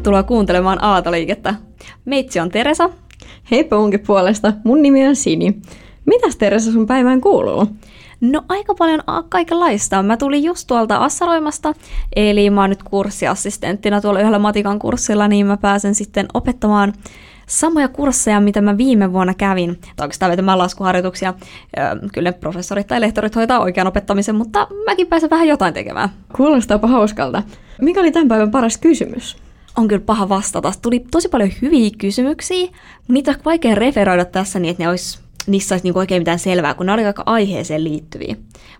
Tervetuloa 0.00 0.22
kuuntelemaan 0.22 0.84
Aatoliikettä. 0.84 1.54
Meitsi 2.04 2.40
on 2.40 2.50
Teresa. 2.50 2.90
Heippa 3.50 3.76
munkin 3.76 4.00
puolesta, 4.00 4.52
mun 4.64 4.82
nimi 4.82 5.08
on 5.08 5.16
Sini. 5.16 5.60
Mitäs 6.06 6.36
Teresa 6.36 6.72
sun 6.72 6.86
päivään 6.86 7.20
kuuluu? 7.20 7.66
No 8.20 8.42
aika 8.48 8.74
paljon 8.74 9.02
kaikenlaista. 9.28 10.02
Mä 10.02 10.16
tulin 10.16 10.44
just 10.44 10.66
tuolta 10.66 10.96
Assaroimasta, 10.96 11.74
eli 12.16 12.50
mä 12.50 12.60
oon 12.60 12.70
nyt 12.70 12.82
kurssiassistenttina 12.82 14.00
tuolla 14.00 14.20
yhdellä 14.20 14.38
matikan 14.38 14.78
kurssilla, 14.78 15.28
niin 15.28 15.46
mä 15.46 15.56
pääsen 15.56 15.94
sitten 15.94 16.26
opettamaan 16.34 16.92
samoja 17.46 17.88
kursseja, 17.88 18.40
mitä 18.40 18.60
mä 18.60 18.76
viime 18.76 19.12
vuonna 19.12 19.34
kävin. 19.34 19.78
Tai 19.96 20.04
oikeastaan 20.04 20.30
vetämään 20.30 20.58
laskuharjoituksia. 20.58 21.34
Kyllä 22.14 22.32
professorit 22.32 22.86
tai 22.86 23.00
lehtorit 23.00 23.36
hoitaa 23.36 23.60
oikean 23.60 23.86
opettamisen, 23.86 24.34
mutta 24.34 24.66
mäkin 24.86 25.06
pääsen 25.06 25.30
vähän 25.30 25.48
jotain 25.48 25.74
tekemään. 25.74 26.08
Kuulostaapa 26.36 26.88
hauskalta. 26.88 27.42
Mikä 27.80 28.00
oli 28.00 28.12
tämän 28.12 28.28
päivän 28.28 28.50
paras 28.50 28.78
kysymys? 28.78 29.36
On 29.76 29.88
kyllä 29.88 30.02
paha 30.06 30.28
vastata. 30.28 30.72
Tuli 30.82 31.04
tosi 31.10 31.28
paljon 31.28 31.50
hyviä 31.62 31.90
kysymyksiä, 31.98 32.68
niitä 33.08 33.30
on 33.30 33.36
vaikea 33.44 33.74
referoida 33.74 34.24
tässä 34.24 34.58
niin, 34.58 34.70
että 34.70 34.82
ne 34.82 34.88
olisi, 34.88 35.18
niissä 35.46 35.74
olisi 35.74 35.84
niinku 35.86 35.98
oikein 35.98 36.20
mitään 36.20 36.38
selvää, 36.38 36.74
kun 36.74 36.86
ne 36.86 36.92
oli 36.92 37.04
aika 37.04 37.22
aiheeseen 37.26 37.84
liittyviä. 37.84 38.36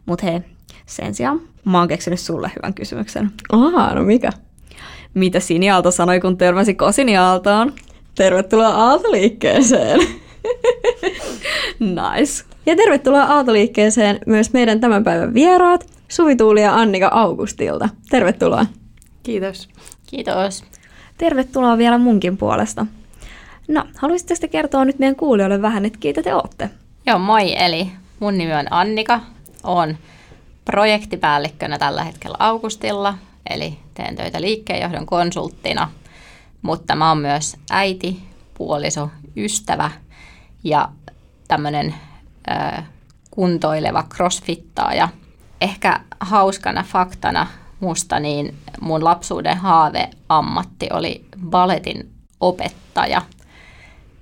Mutta 0.07 0.27
hei, 0.27 0.41
sen 0.87 1.15
sijaan 1.15 1.41
mä 1.65 1.79
oon 1.79 1.89
keksinyt 1.89 2.21
sulle 2.21 2.51
hyvän 2.57 2.75
kysymyksen. 2.75 3.31
Ahaa, 3.53 3.95
no 3.95 4.03
mikä? 4.03 4.31
Mitä 5.15 5.41
Sini 5.41 5.71
Aalto 5.71 5.91
sanoi, 5.91 6.21
kun 6.21 6.37
törmäsi 6.37 6.75
Kosini 6.75 7.17
Aaltoon? 7.17 7.73
Tervetuloa 8.15 8.69
Aaltoliikkeeseen! 8.69 10.01
nice. 11.81 12.45
Ja 12.67 12.77
tervetuloa 12.77 13.23
Aaltoliikkeeseen 13.23 14.19
myös 14.27 14.53
meidän 14.53 14.81
tämän 14.81 15.05
päivän 15.05 15.35
vieraat, 15.35 15.87
Suvi 16.09 16.37
Tuuli 16.37 16.63
ja 16.63 16.75
Annika 16.75 17.09
Augustilta. 17.13 17.89
Tervetuloa. 18.11 18.67
Kiitos. 19.23 19.69
Kiitos. 20.07 20.65
Tervetuloa 21.21 21.79
vielä 21.79 21.99
munkin 21.99 22.37
puolesta. 22.37 22.87
No, 23.69 23.85
haluaisitteko 23.97 24.41
te 24.41 24.49
kertoa 24.49 24.85
nyt 24.85 24.99
meidän 24.99 25.17
kuulijoille 25.17 25.63
vähän, 25.63 25.85
että 25.85 25.99
keitä 25.99 26.23
te 26.23 26.35
olette? 26.35 26.71
Joo, 27.07 27.19
moi. 27.19 27.63
Eli 27.63 27.91
mun 28.21 28.39
nimi 28.39 28.55
on 28.55 28.67
Annika. 28.71 29.21
Olen 29.65 29.99
projektipäällikkönä 30.65 31.79
tällä 31.79 32.05
hetkellä 32.05 32.37
Augustilla, 32.39 33.15
eli 33.51 33.79
teen 33.95 34.17
töitä 34.17 34.41
liikkeenjohdon 34.41 35.07
konsulttina. 35.07 35.91
Mutta 36.63 36.97
mä 36.97 37.09
oon 37.09 37.19
myös 37.19 37.57
äiti, 37.71 38.23
puoliso, 38.55 39.11
ystävä 39.37 39.91
ja 40.65 40.89
tämmöinen 41.49 41.95
kuntoileva 43.31 44.05
crossfittaaja. 44.15 45.09
Ehkä 45.61 46.01
hauskana 46.21 46.83
faktana 46.83 47.47
musta, 47.81 48.21
niin 48.21 48.55
mun 48.81 49.05
lapsuuden 49.05 49.57
haaveammatti 49.57 50.89
oli 50.93 51.25
balletin 51.51 52.11
opettaja. 52.41 53.23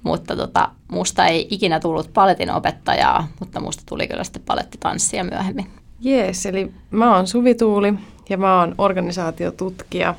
Mutta 0.03 0.37
tota, 0.37 0.70
musta 0.89 1.27
ei 1.27 1.47
ikinä 1.51 1.81
tullut 1.81 2.12
paletin 2.14 2.51
opettajaa, 2.51 3.29
mutta 3.41 3.61
musta 3.61 3.83
tuli 3.89 4.09
kyllä 4.09 4.25
sitten 4.25 4.42
palettitanssia 4.42 5.25
myöhemmin. 5.25 5.67
Jees, 6.01 6.47
eli 6.47 6.73
mä 6.91 7.17
oon 7.17 7.27
Suvi 7.27 7.55
Tuuli 7.55 7.95
ja 8.29 8.36
mä 8.39 8.61
oon 8.61 8.75
organisaatiotutkija. 8.79 10.14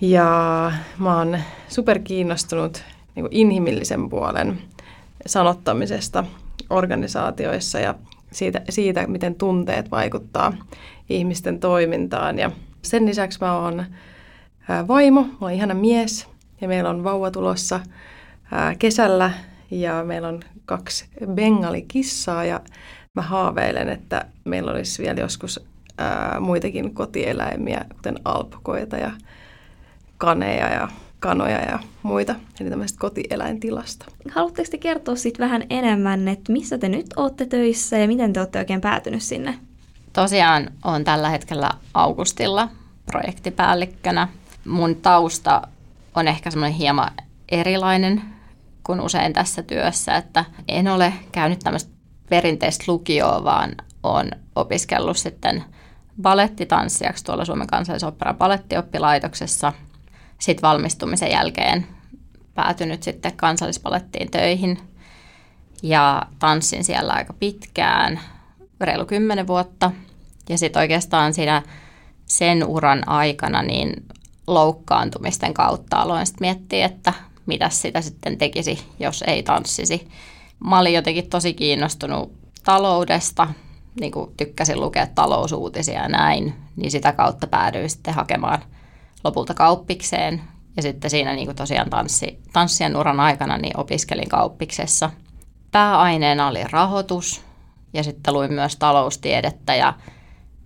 Ja 0.00 0.72
mä 0.98 1.18
oon 1.18 1.38
superkiinnostunut 1.68 2.84
niin 3.14 3.28
inhimillisen 3.30 4.10
puolen 4.10 4.58
sanottamisesta 5.26 6.24
organisaatioissa 6.70 7.80
ja 7.80 7.94
siitä, 8.32 8.62
siitä, 8.70 9.06
miten 9.06 9.34
tunteet 9.34 9.90
vaikuttaa 9.90 10.52
ihmisten 11.16 11.60
toimintaan. 11.60 12.38
Ja 12.38 12.50
sen 12.82 13.06
lisäksi 13.06 13.38
mä 13.40 13.58
oon 13.58 13.84
vaimo, 14.88 15.22
mä 15.22 15.36
oon 15.40 15.52
ihana 15.52 15.74
mies 15.74 16.28
ja 16.60 16.68
meillä 16.68 16.90
on 16.90 17.04
vauva 17.04 17.30
tulossa 17.30 17.80
kesällä 18.78 19.30
ja 19.70 20.04
meillä 20.04 20.28
on 20.28 20.40
kaksi 20.64 21.04
bengalikissaa 21.34 22.44
ja 22.44 22.60
mä 23.14 23.22
haaveilen, 23.22 23.88
että 23.88 24.24
meillä 24.44 24.72
olisi 24.72 25.02
vielä 25.02 25.20
joskus 25.20 25.60
muitakin 26.40 26.94
kotieläimiä, 26.94 27.84
kuten 27.96 28.18
alpakoita 28.24 28.96
ja 28.96 29.10
kaneja 30.18 30.68
ja 30.68 30.88
kanoja 31.18 31.60
ja 31.60 31.78
muita, 32.02 32.34
eli 32.60 32.70
tämmöisestä 32.70 33.00
kotieläintilasta. 33.00 34.06
Haluatteko 34.30 34.68
te 34.70 34.78
kertoa 34.78 35.16
sitten 35.16 35.44
vähän 35.44 35.62
enemmän, 35.70 36.28
että 36.28 36.52
missä 36.52 36.78
te 36.78 36.88
nyt 36.88 37.06
olette 37.16 37.46
töissä 37.46 37.98
ja 37.98 38.06
miten 38.06 38.32
te 38.32 38.40
olette 38.40 38.58
oikein 38.58 38.80
päätynyt 38.80 39.22
sinne? 39.22 39.58
Tosiaan 40.12 40.70
on 40.84 41.04
tällä 41.04 41.28
hetkellä 41.28 41.70
Augustilla 41.94 42.68
projektipäällikkönä. 43.06 44.28
Mun 44.66 44.96
tausta 44.96 45.62
on 46.14 46.28
ehkä 46.28 46.50
semmoinen 46.50 46.78
hieman 46.78 47.10
erilainen 47.48 48.22
kuin 48.84 49.00
usein 49.00 49.32
tässä 49.32 49.62
työssä, 49.62 50.16
että 50.16 50.44
en 50.68 50.88
ole 50.88 51.12
käynyt 51.32 51.58
tämmöistä 51.58 51.90
perinteistä 52.28 52.84
lukioa, 52.86 53.44
vaan 53.44 53.74
on 54.02 54.30
opiskellut 54.56 55.16
sitten 55.16 55.64
balettitanssijaksi 56.22 57.24
tuolla 57.24 57.44
Suomen 57.44 57.66
kansallisoperan 57.66 58.36
balettioppilaitoksessa. 58.36 59.72
Sitten 60.38 60.68
valmistumisen 60.68 61.30
jälkeen 61.30 61.86
päätynyt 62.54 63.02
sitten 63.02 63.36
kansallispalettiin 63.36 64.30
töihin 64.30 64.78
ja 65.82 66.22
tanssin 66.38 66.84
siellä 66.84 67.12
aika 67.12 67.32
pitkään– 67.32 68.20
reilu 68.82 69.04
kymmenen 69.04 69.46
vuotta. 69.46 69.90
Ja 70.48 70.58
sitten 70.58 70.80
oikeastaan 70.80 71.34
siinä 71.34 71.62
sen 72.26 72.66
uran 72.66 73.08
aikana 73.08 73.62
niin 73.62 74.06
loukkaantumisten 74.46 75.54
kautta 75.54 75.96
aloin 75.96 76.26
sitten 76.26 76.48
miettiä, 76.48 76.86
että 76.86 77.12
mitä 77.46 77.68
sitä 77.68 78.00
sitten 78.00 78.38
tekisi, 78.38 78.78
jos 79.00 79.24
ei 79.26 79.42
tanssisi. 79.42 80.08
Mä 80.64 80.78
olin 80.78 80.94
jotenkin 80.94 81.30
tosi 81.30 81.54
kiinnostunut 81.54 82.32
taloudesta, 82.64 83.48
niin 84.00 84.12
kuin 84.12 84.30
tykkäsin 84.36 84.80
lukea 84.80 85.06
talousuutisia 85.06 86.02
ja 86.02 86.08
näin, 86.08 86.54
niin 86.76 86.90
sitä 86.90 87.12
kautta 87.12 87.46
päädyin 87.46 87.90
sitten 87.90 88.14
hakemaan 88.14 88.62
lopulta 89.24 89.54
kauppikseen. 89.54 90.42
Ja 90.76 90.82
sitten 90.82 91.10
siinä 91.10 91.32
niin 91.32 91.46
kuin 91.46 91.56
tosiaan 91.56 91.90
tanssi, 91.90 92.38
tanssien 92.52 92.96
uran 92.96 93.20
aikana 93.20 93.58
niin 93.58 93.80
opiskelin 93.80 94.28
kauppiksessa. 94.28 95.10
Pääaineena 95.70 96.46
oli 96.46 96.64
rahoitus, 96.70 97.44
ja 97.92 98.02
sitten 98.02 98.34
luin 98.34 98.52
myös 98.52 98.76
taloustiedettä 98.76 99.74
ja 99.74 99.94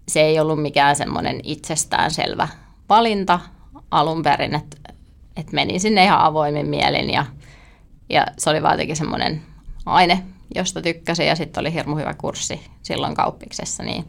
se 0.09 0.20
ei 0.20 0.41
ollut 0.41 0.62
mikään 0.62 0.97
semmoinen 0.97 1.41
itsestäänselvä 1.42 2.48
valinta 2.88 3.41
alun 3.91 4.22
perin, 4.22 4.54
että, 4.54 4.76
että 5.36 5.53
menin 5.53 5.81
sinne 5.81 6.04
ihan 6.04 6.20
avoimin 6.20 6.66
mielin 6.66 7.10
ja, 7.10 7.26
ja 8.09 8.26
se 8.38 8.50
oli 8.50 8.62
vaan 8.62 8.75
jotenkin 8.75 8.97
semmoinen 8.97 9.42
aine, 9.86 10.22
josta 10.54 10.82
tykkäsin 10.82 11.26
ja 11.26 11.36
sitten 11.36 11.60
oli 11.60 11.72
hirmu 11.72 11.97
hyvä 11.97 12.15
kurssi 12.15 12.60
silloin 12.82 13.15
kauppiksessa, 13.15 13.82
niin 13.82 14.04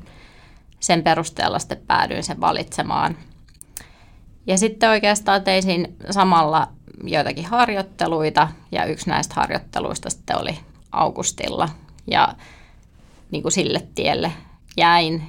sen 0.80 1.04
perusteella 1.04 1.60
sitten 1.60 1.82
päädyin 1.88 2.24
sen 2.24 2.42
valitsemaan. 2.42 3.18
Ja 4.48 4.58
sitten 4.58 4.90
oikeastaan 4.90 5.44
tein 5.44 5.98
samalla 6.12 6.68
joitakin 7.04 7.46
harjoitteluita 7.46 8.48
ja 8.72 8.86
yksi 8.86 9.10
näistä 9.10 9.36
harjoitteluista 9.36 10.10
sitten 10.10 10.42
oli 10.42 10.60
Augustilla. 10.92 11.70
Ja 12.08 12.36
niin 13.32 13.42
kuin 13.42 13.52
sille 13.52 13.88
tielle 13.96 14.32
jäin. 14.78 15.24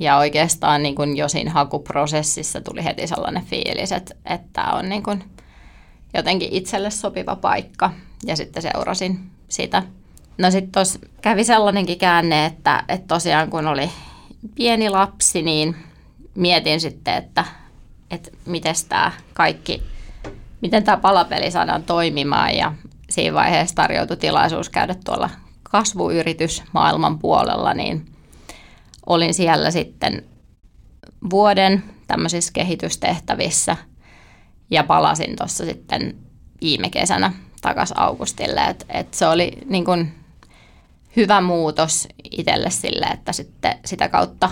Ja 0.00 0.16
oikeastaan 0.16 0.82
niin 0.82 0.94
kuin 0.94 1.16
jo 1.16 1.28
siinä 1.28 1.50
hakuprosessissa 1.50 2.60
tuli 2.60 2.84
heti 2.84 3.06
sellainen 3.06 3.44
fiilis, 3.44 3.92
että, 3.92 4.14
että 4.24 4.48
tämä 4.52 4.72
on 4.72 4.88
niin 4.88 5.02
kuin 5.02 5.24
jotenkin 6.14 6.48
itselle 6.52 6.90
sopiva 6.90 7.36
paikka. 7.36 7.90
Ja 8.26 8.36
sitten 8.36 8.62
seurasin 8.62 9.30
sitä. 9.48 9.82
No 10.38 10.50
sitten 10.50 10.72
tuossa 10.72 10.98
kävi 11.22 11.44
sellainenkin 11.44 11.98
käänne, 11.98 12.46
että, 12.46 12.84
että 12.88 13.06
tosiaan 13.06 13.50
kun 13.50 13.66
oli 13.66 13.90
pieni 14.54 14.90
lapsi, 14.90 15.42
niin 15.42 15.76
mietin 16.34 16.80
sitten, 16.80 17.14
että, 17.14 17.44
että 18.10 18.30
miten 18.46 18.74
tämä 18.88 19.12
kaikki, 19.34 19.82
miten 20.60 20.84
tämä 20.84 20.96
palapeli 20.96 21.50
saadaan 21.50 21.82
toimimaan. 21.82 22.56
Ja 22.56 22.72
siinä 23.10 23.34
vaiheessa 23.34 23.74
tarjoutui 23.74 24.16
tilaisuus 24.16 24.70
käydä 24.70 24.94
tuolla 25.04 25.30
kasvuyritys 25.70 26.62
maailman 26.72 27.18
puolella, 27.18 27.74
niin 27.74 28.06
olin 29.06 29.34
siellä 29.34 29.70
sitten 29.70 30.24
vuoden 31.30 31.84
tämmöisissä 32.06 32.52
kehitystehtävissä 32.52 33.76
ja 34.70 34.84
palasin 34.84 35.36
tuossa 35.36 35.64
sitten 35.64 36.16
viime 36.60 36.90
kesänä 36.90 37.32
takaisin 37.60 37.98
Augustille. 37.98 38.60
Et, 38.60 38.86
et 38.88 39.14
se 39.14 39.26
oli 39.26 39.52
niin 39.68 39.84
kun 39.84 40.08
hyvä 41.16 41.40
muutos 41.40 42.08
itselle 42.30 42.70
sille, 42.70 43.06
että 43.06 43.32
sitten 43.32 43.78
sitä 43.84 44.08
kautta 44.08 44.50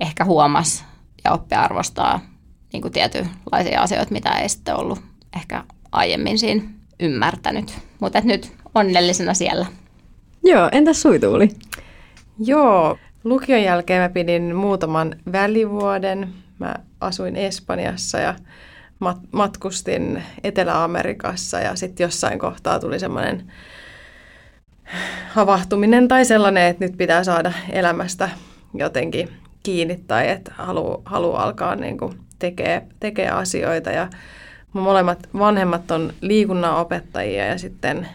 ehkä 0.00 0.24
huomas 0.24 0.84
ja 1.24 1.32
oppi 1.32 1.54
arvostaa 1.54 2.20
niin 2.72 2.92
tietynlaisia 2.92 3.82
asioita, 3.82 4.12
mitä 4.12 4.30
ei 4.30 4.48
sitten 4.48 4.76
ollut 4.76 5.02
ehkä 5.36 5.64
aiemmin 5.92 6.38
siinä 6.38 6.62
ymmärtänyt. 7.00 7.74
Mutta 8.00 8.20
nyt 8.20 8.52
onnellisena 8.74 9.34
siellä. 9.34 9.66
Joo, 10.44 10.68
entäs 10.72 11.02
suituuli? 11.02 11.48
Joo, 12.38 12.98
lukion 13.24 13.62
jälkeen 13.62 14.02
mä 14.02 14.08
pidin 14.08 14.56
muutaman 14.56 15.16
välivuoden. 15.32 16.28
Mä 16.58 16.74
asuin 17.00 17.36
Espanjassa 17.36 18.18
ja 18.18 18.34
mat- 19.04 19.28
matkustin 19.32 20.22
Etelä-Amerikassa 20.44 21.60
ja 21.60 21.76
sitten 21.76 22.04
jossain 22.04 22.38
kohtaa 22.38 22.80
tuli 22.80 22.98
semmoinen 22.98 23.52
havahtuminen 25.28 26.08
tai 26.08 26.24
sellainen, 26.24 26.66
että 26.66 26.84
nyt 26.84 26.96
pitää 26.96 27.24
saada 27.24 27.52
elämästä 27.72 28.28
jotenkin 28.74 29.28
kiinni 29.62 30.00
tai 30.06 30.28
että 30.28 30.52
haluaa 30.54 31.02
halu 31.04 31.34
alkaa 31.34 31.76
niin 31.76 31.98
tekee, 32.38 32.82
tekee 33.00 33.30
asioita. 33.30 33.90
Ja 33.90 34.08
mun 34.72 34.84
molemmat 34.84 35.28
vanhemmat 35.38 35.90
on 35.90 36.12
liikunnan 36.20 36.76
opettajia 36.76 37.46
ja 37.46 37.58
sitten 37.58 38.08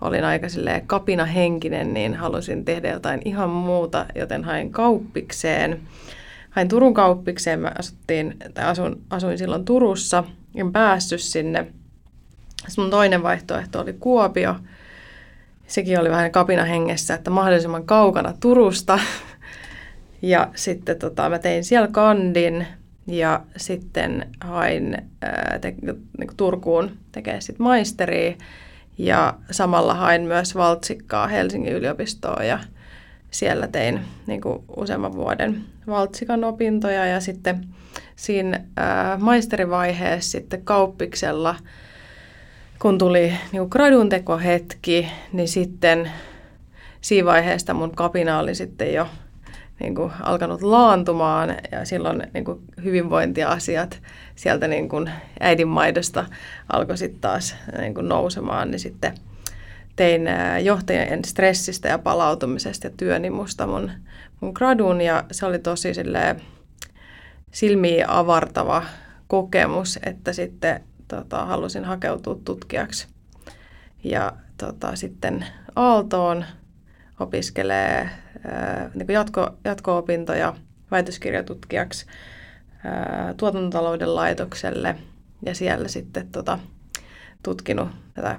olin 0.00 0.24
aika 0.24 0.46
kapinahenkinen, 0.86 1.94
niin 1.94 2.14
halusin 2.14 2.64
tehdä 2.64 2.90
jotain 2.90 3.20
ihan 3.24 3.50
muuta, 3.50 4.06
joten 4.14 4.44
hain 4.44 4.72
kauppikseen. 4.72 5.80
Hain 6.50 6.68
Turun 6.68 6.94
kauppikseen, 6.94 7.60
mä 7.60 7.72
asuttiin, 7.78 8.36
tai 8.54 8.64
asun, 8.64 9.00
asuin 9.10 9.38
silloin 9.38 9.64
Turussa, 9.64 10.24
en 10.54 10.72
päässyt 10.72 11.20
sinne. 11.20 11.66
Sitten 12.68 12.84
mun 12.84 12.90
toinen 12.90 13.22
vaihtoehto 13.22 13.80
oli 13.80 13.92
Kuopio. 13.92 14.56
Sekin 15.66 16.00
oli 16.00 16.10
vähän 16.10 16.30
kapina 16.30 16.64
hengessä, 16.64 17.14
että 17.14 17.30
mahdollisimman 17.30 17.86
kaukana 17.86 18.34
Turusta. 18.40 18.98
Ja 20.22 20.50
sitten 20.54 20.98
tota, 20.98 21.28
mä 21.28 21.38
tein 21.38 21.64
siellä 21.64 21.88
kandin 21.88 22.66
ja 23.06 23.40
sitten 23.56 24.26
hain 24.40 24.96
ää, 25.22 25.58
te, 25.60 25.74
niin 26.18 26.36
Turkuun 26.36 26.90
tekemään 27.12 27.42
sitten 27.42 27.64
maisteria. 27.64 28.34
Ja 28.98 29.34
samalla 29.50 29.94
hain 29.94 30.22
myös 30.22 30.54
valtsikkaa 30.54 31.26
Helsingin 31.26 31.72
yliopistoon 31.72 32.46
ja 32.46 32.58
siellä 33.30 33.66
tein 33.66 34.00
niin 34.26 34.40
kuin 34.40 34.64
useamman 34.76 35.14
vuoden 35.14 35.64
valtsikan 35.86 36.44
opintoja 36.44 37.06
ja 37.06 37.20
sitten 37.20 37.64
siinä 38.16 38.60
ää, 38.76 39.16
maisterivaiheessa 39.16 40.30
sitten 40.30 40.62
kauppiksella, 40.64 41.54
kun 42.78 42.98
tuli 42.98 43.20
niin 43.20 43.58
kuin 43.58 43.68
gradun 43.70 44.08
tekohetki, 44.08 45.08
niin 45.32 45.48
sitten 45.48 46.10
siinä 47.00 47.26
vaiheessa 47.26 47.74
mun 47.74 47.96
kapina 47.96 48.38
oli 48.38 48.54
sitten 48.54 48.94
jo 48.94 49.06
niin 49.80 49.94
kuin 49.94 50.12
alkanut 50.22 50.62
laantumaan 50.62 51.56
ja 51.72 51.84
silloin 51.84 52.22
niin 52.34 52.44
kuin 52.44 52.60
hyvinvointiasiat 52.84 54.00
sieltä 54.34 54.68
niin 54.68 54.88
kuin 54.88 55.10
äidinmaidosta 55.40 56.26
alkoi 56.72 56.98
sitten 56.98 57.20
taas 57.20 57.56
niin 57.78 57.94
kuin 57.94 58.08
nousemaan, 58.08 58.70
niin 58.70 58.80
sitten 58.80 59.14
tein 59.96 60.22
johtajien 60.62 61.24
stressistä 61.24 61.88
ja 61.88 61.98
palautumisesta 61.98 62.86
ja 62.86 62.90
työnimusta 62.96 63.66
mun, 63.66 63.90
mun 64.40 64.52
gradun 64.54 65.00
ja 65.00 65.24
se 65.30 65.46
oli 65.46 65.58
tosi 65.58 65.92
silmiä 67.52 68.06
avartava 68.08 68.82
kokemus, 69.28 69.98
että 70.06 70.32
sitten 70.32 70.80
tota, 71.08 71.44
halusin 71.44 71.84
hakeutua 71.84 72.38
tutkijaksi. 72.44 73.08
Ja 74.04 74.32
tota, 74.58 74.96
sitten 74.96 75.46
Aaltoon 75.76 76.44
opiskelee 77.20 78.10
niin 78.94 79.08
jatko, 79.08 79.50
jatko-opintoja 79.64 80.54
väitöskirjatutkijaksi 80.90 82.06
ää, 82.84 83.34
tuotantotalouden 83.36 84.14
laitokselle 84.14 84.96
ja 85.46 85.54
siellä 85.54 85.88
sitten 85.88 86.28
tota, 86.28 86.58
tutkinut 87.42 87.88
tätä 88.14 88.38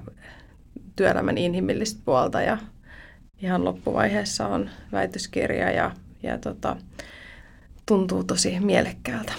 työelämän 0.96 1.38
inhimillistä 1.38 2.02
puolta 2.06 2.42
ja 2.42 2.58
ihan 3.42 3.66
loppuvaiheessa 3.66 4.48
on 4.48 4.70
väitöskirja 4.92 5.72
ja, 5.72 5.92
ja 6.24 6.38
tota, 6.38 6.76
tuntuu 7.86 8.24
tosi 8.24 8.60
mielekkäältä. 8.60 9.34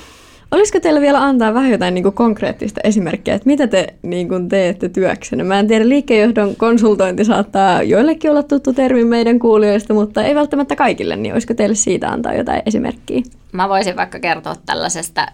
Olisiko 0.50 0.80
teillä 0.80 1.00
vielä 1.00 1.24
antaa 1.24 1.54
vähän 1.54 1.70
jotain 1.70 1.94
niin 1.94 2.02
kuin 2.02 2.14
konkreettista 2.14 2.80
esimerkkiä, 2.84 3.34
että 3.34 3.46
mitä 3.46 3.66
te 3.66 3.94
niin 4.02 4.28
kuin 4.28 4.48
teette 4.48 4.88
työksenne? 4.88 5.44
Mä 5.44 5.58
en 5.58 5.68
tiedä, 5.68 5.88
liikkeenjohdon 5.88 6.56
konsultointi 6.56 7.24
saattaa 7.24 7.82
joillekin 7.82 8.30
olla 8.30 8.42
tuttu 8.42 8.72
termi 8.72 9.04
meidän 9.04 9.38
kuulijoista, 9.38 9.94
mutta 9.94 10.22
ei 10.22 10.34
välttämättä 10.34 10.76
kaikille, 10.76 11.16
niin 11.16 11.32
olisiko 11.32 11.54
teille 11.54 11.74
siitä 11.74 12.08
antaa 12.08 12.34
jotain 12.34 12.62
esimerkkiä? 12.66 13.22
Mä 13.52 13.68
voisin 13.68 13.96
vaikka 13.96 14.20
kertoa 14.20 14.54
tällaisesta 14.66 15.26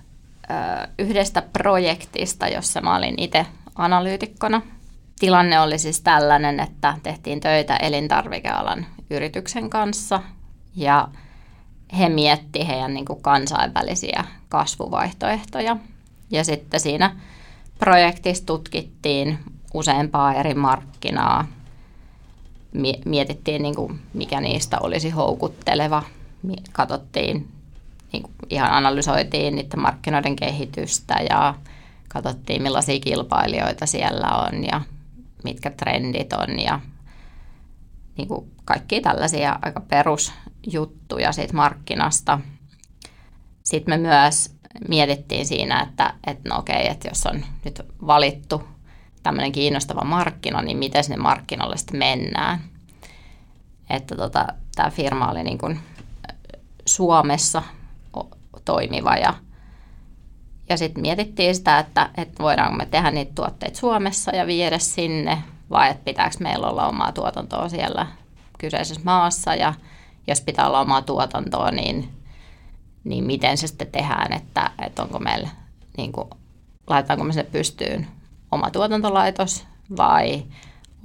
ö, 0.51 0.55
yhdestä 0.99 1.43
projektista, 1.53 2.49
jossa 2.49 2.81
mä 2.81 2.97
olin 2.97 3.15
itse 3.19 3.47
analyytikkona. 3.75 4.63
Tilanne 5.19 5.61
oli 5.61 5.79
siis 5.79 6.01
tällainen, 6.01 6.61
että 6.61 6.95
tehtiin 7.03 7.41
töitä 7.41 7.77
elintarvikealan 7.77 8.87
yrityksen 9.11 9.71
kanssa 9.71 10.21
ja 10.77 11.09
he 11.99 12.09
mietti 12.09 12.67
heidän 12.67 12.95
niin 12.95 13.05
kuin 13.05 13.23
kansainvälisiä 13.23 14.25
kasvuvaihtoehtoja. 14.49 15.77
Ja 16.31 16.45
sitten 16.45 16.81
siinä 16.81 17.17
projektissa 17.79 18.47
tutkittiin 18.47 19.39
useampaa 19.75 20.35
eri 20.35 20.55
markkinaa. 20.55 21.47
Mietittiin, 23.05 23.63
niin 23.63 23.75
kuin, 23.75 24.01
mikä 24.15 24.41
niistä 24.41 24.79
olisi 24.81 25.11
houkutteleva. 25.11 26.03
Katsottiin, 26.73 27.49
niin 28.13 28.23
kuin 28.23 28.35
ihan 28.51 28.71
analysoitiin 28.71 29.55
niiden 29.57 29.81
markkinoiden 29.81 30.37
kehitystä 30.37 31.15
ja 31.31 31.55
katsottiin, 32.09 32.63
millaisia 32.63 33.01
kilpailijoita 33.01 33.87
siellä 33.87 34.29
on 34.29 34.65
ja 34.65 34.81
mitkä 35.45 35.71
trendit 35.71 36.33
on 36.33 36.59
ja 36.59 36.81
niin 38.17 38.29
kuin 38.29 38.53
kaikki 38.65 39.01
tällaisia 39.01 39.59
aika 39.63 39.81
perusjuttuja 40.67 41.33
siitä 41.33 41.55
markkinasta. 41.55 42.39
Sitten 43.63 43.95
me 43.95 44.09
myös 44.09 44.57
mietittiin 44.89 45.47
siinä, 45.47 45.81
että, 45.81 46.15
että 46.27 46.49
no 46.49 46.59
okei, 46.59 46.89
että 46.89 47.09
jos 47.09 47.27
on 47.27 47.45
nyt 47.65 47.81
valittu 48.07 48.63
tämmöinen 49.23 49.53
kiinnostava 49.53 50.05
markkina, 50.05 50.63
niin 50.63 50.79
miten 50.79 51.05
sinne 51.05 51.17
markkinoille 51.17 51.77
sitten 51.77 51.99
mennään. 51.99 52.61
Että 53.91 54.17
tota, 54.17 54.47
tämä 54.75 54.91
firma 54.91 55.31
oli 55.31 55.45
niin 55.45 55.59
kuin 55.59 55.81
Suomessa 56.87 57.63
toimiva 58.65 59.17
ja, 59.17 59.35
ja 60.69 60.77
sitten 60.77 61.03
mietittiin 61.03 61.55
sitä, 61.55 61.79
että, 61.79 62.11
että 62.17 62.43
voidaanko 62.43 62.77
me 62.77 62.87
tehdä 62.87 63.11
niitä 63.11 63.33
tuotteita 63.35 63.79
Suomessa 63.79 64.37
ja 64.37 64.47
viedä 64.47 64.79
sinne 64.79 65.43
vai 65.71 65.91
että 65.91 66.05
pitääkö 66.05 66.37
meillä 66.41 66.69
olla 66.69 66.89
omaa 66.89 67.13
tuotantoa 67.13 67.69
siellä 67.69 68.07
kyseisessä 68.59 69.03
maassa 69.05 69.55
ja 69.55 69.75
jos 70.27 70.41
pitää 70.41 70.67
olla 70.67 70.81
omaa 70.81 71.03
tuotantoa, 71.03 71.71
niin, 71.71 72.09
niin 73.05 73.25
miten 73.25 73.57
se 73.57 73.67
sitten 73.67 73.93
tehdään, 73.93 74.33
että, 74.33 74.71
että 74.87 75.03
onko 75.03 75.19
meillä, 75.19 75.49
niin 75.97 76.13
kuin, 76.13 76.31
laitetaanko 76.87 77.25
me 77.25 77.33
sinne 77.33 77.51
pystyyn 77.53 78.07
oma 78.53 78.71
tuotantolaitos 78.71 79.67
vai 79.97 80.43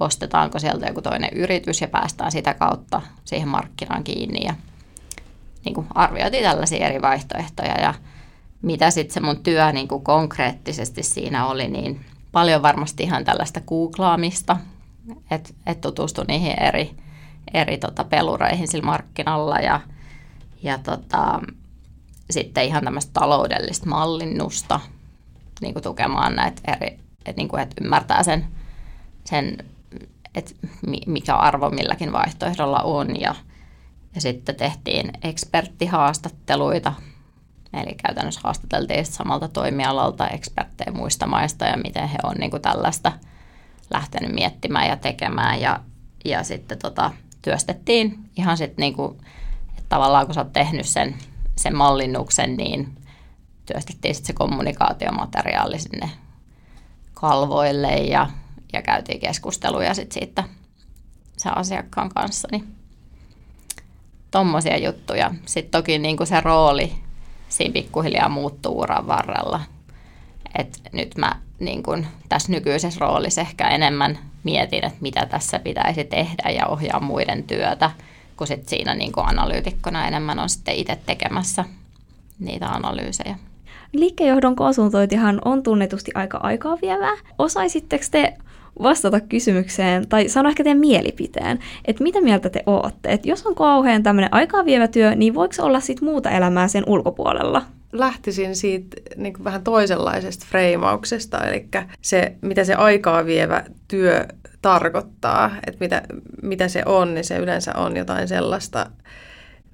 ostetaanko 0.00 0.58
sieltä 0.58 0.86
joku 0.86 1.02
toinen 1.02 1.30
yritys 1.32 1.80
ja 1.80 1.88
päästään 1.88 2.32
sitä 2.32 2.54
kautta 2.54 3.02
siihen 3.24 3.48
markkinaan 3.48 4.04
kiinni 4.04 4.44
ja 4.44 4.54
niin 5.64 5.74
kuin 5.74 5.86
arvioitiin 5.94 6.44
tällaisia 6.44 6.86
eri 6.86 7.02
vaihtoehtoja 7.02 7.80
ja 7.80 7.94
mitä 8.62 8.90
sitten 8.90 9.14
se 9.14 9.20
mun 9.20 9.42
työ 9.42 9.72
niin 9.72 9.88
kuin 9.88 10.04
konkreettisesti 10.04 11.02
siinä 11.02 11.46
oli, 11.46 11.68
niin 11.68 12.04
paljon 12.32 12.62
varmasti 12.62 13.02
ihan 13.02 13.24
tällaista 13.24 13.60
googlaamista, 13.60 14.56
että 15.30 15.50
et 15.66 15.80
tutustui 15.80 16.24
niihin 16.28 16.62
eri, 16.62 16.96
eri 17.54 17.78
tota 17.78 18.04
pelureihin 18.04 18.68
sillä 18.68 18.86
markkinalla 18.86 19.58
ja, 19.58 19.80
ja 20.62 20.78
tota, 20.78 21.40
sitten 22.30 22.64
ihan 22.64 22.84
tämmöistä 22.84 23.12
taloudellista 23.12 23.88
mallinnusta 23.88 24.80
niin 25.60 25.74
kuin 25.74 25.82
tukemaan 25.82 26.36
näitä 26.36 26.72
eri, 26.72 26.98
että 27.26 27.42
niin 27.42 27.58
et 27.58 27.74
ymmärtää 27.80 28.22
sen, 28.22 28.46
sen 29.24 29.58
että 30.34 30.54
mikä 31.06 31.36
arvo 31.36 31.70
milläkin 31.70 32.12
vaihtoehdolla 32.12 32.78
on 32.78 33.20
ja, 33.20 33.34
ja 34.14 34.20
sitten 34.20 34.56
tehtiin 34.56 35.10
eksperttihaastatteluita 35.24 36.92
Eli 37.74 37.94
käytännössä 37.94 38.40
haastateltiin 38.44 39.06
samalta 39.06 39.48
toimialalta 39.48 40.28
eksperttejä 40.28 40.92
muista 40.92 41.26
maista 41.26 41.64
ja 41.64 41.76
miten 41.76 42.08
he 42.08 42.18
on 42.22 42.34
niin 42.38 42.50
kuin 42.50 42.62
tällaista 42.62 43.12
lähtenyt 43.90 44.34
miettimään 44.34 44.88
ja 44.88 44.96
tekemään. 44.96 45.60
Ja, 45.60 45.80
ja 46.24 46.42
sitten 46.42 46.78
tota, 46.78 47.10
työstettiin 47.42 48.30
ihan 48.36 48.56
sitten 48.56 48.82
niin 48.82 48.94
kuin, 48.94 49.18
että 49.68 49.88
tavallaan 49.88 50.26
kun 50.26 50.34
sä 50.34 50.40
oot 50.40 50.52
tehnyt 50.52 50.86
sen, 50.86 51.14
sen 51.56 51.76
mallinnuksen, 51.76 52.56
niin 52.56 52.98
työstettiin 53.66 54.14
sitten 54.14 54.26
se 54.26 54.32
kommunikaatiomateriaali 54.32 55.78
sinne 55.78 56.10
kalvoille 57.14 57.94
ja, 57.96 58.30
ja 58.72 58.82
käytiin 58.82 59.20
keskusteluja 59.20 59.94
sitten 59.94 60.14
siitä 60.14 60.44
sen 61.36 61.58
asiakkaan 61.58 62.08
kanssa. 62.08 62.48
Niin 62.52 62.74
tommosia 64.30 64.78
juttuja. 64.78 65.34
Sitten 65.46 65.70
toki 65.70 65.98
niin 65.98 66.16
kuin 66.16 66.26
se 66.26 66.40
rooli 66.40 66.92
siinä 67.48 67.72
pikkuhiljaa 67.72 68.28
muuttuu 68.28 68.80
uran 68.80 69.06
varrella. 69.06 69.60
Et 70.58 70.80
nyt 70.92 71.16
mä 71.16 71.32
niin 71.58 71.82
kun, 71.82 72.06
tässä 72.28 72.52
nykyisessä 72.52 73.00
roolissa 73.00 73.40
ehkä 73.40 73.68
enemmän 73.68 74.18
mietin, 74.44 74.84
että 74.84 74.98
mitä 75.00 75.26
tässä 75.26 75.58
pitäisi 75.58 76.04
tehdä 76.04 76.50
ja 76.50 76.66
ohjaa 76.66 77.00
muiden 77.00 77.42
työtä, 77.42 77.90
kun 78.36 78.46
sit 78.46 78.68
siinä 78.68 78.94
niin 78.94 79.12
kun 79.12 79.28
analyytikkona 79.28 80.06
enemmän 80.06 80.38
on 80.38 80.48
sitten 80.48 80.74
itse 80.74 80.98
tekemässä 81.06 81.64
niitä 82.38 82.68
analyysejä. 82.68 83.36
Liikkeenjohdon 83.92 84.56
konsultointihan 84.56 85.40
on 85.44 85.62
tunnetusti 85.62 86.10
aika 86.14 86.38
aikaa 86.42 86.78
vievää. 86.82 87.16
Osaisitteko 87.38 88.04
te 88.10 88.34
vastata 88.82 89.20
kysymykseen 89.20 90.08
tai 90.08 90.28
sanoa 90.28 90.50
ehkä 90.50 90.64
teidän 90.64 90.80
mielipiteen, 90.80 91.58
että 91.84 92.02
mitä 92.02 92.20
mieltä 92.20 92.50
te 92.50 92.62
ootte? 92.66 93.12
Että 93.12 93.28
jos 93.28 93.46
on 93.46 93.54
kauhean 93.54 94.02
tämmöinen 94.02 94.34
aikaa 94.34 94.64
vievä 94.64 94.88
työ, 94.88 95.14
niin 95.14 95.34
voiko 95.34 95.54
olla 95.58 95.80
sitten 95.80 96.08
muuta 96.08 96.30
elämää 96.30 96.68
sen 96.68 96.84
ulkopuolella? 96.86 97.62
Lähtisin 97.92 98.56
siitä 98.56 98.96
niin 99.16 99.32
kuin 99.32 99.44
vähän 99.44 99.64
toisenlaisesta 99.64 100.46
freimauksesta, 100.48 101.44
eli 101.44 101.68
se, 102.00 102.36
mitä 102.40 102.64
se 102.64 102.74
aikaa 102.74 103.26
vievä 103.26 103.64
työ 103.88 104.26
tarkoittaa, 104.62 105.50
että 105.66 105.78
mitä, 105.80 106.02
mitä 106.42 106.68
se 106.68 106.82
on, 106.86 107.14
niin 107.14 107.24
se 107.24 107.36
yleensä 107.36 107.72
on 107.76 107.96
jotain 107.96 108.28
sellaista, 108.28 108.86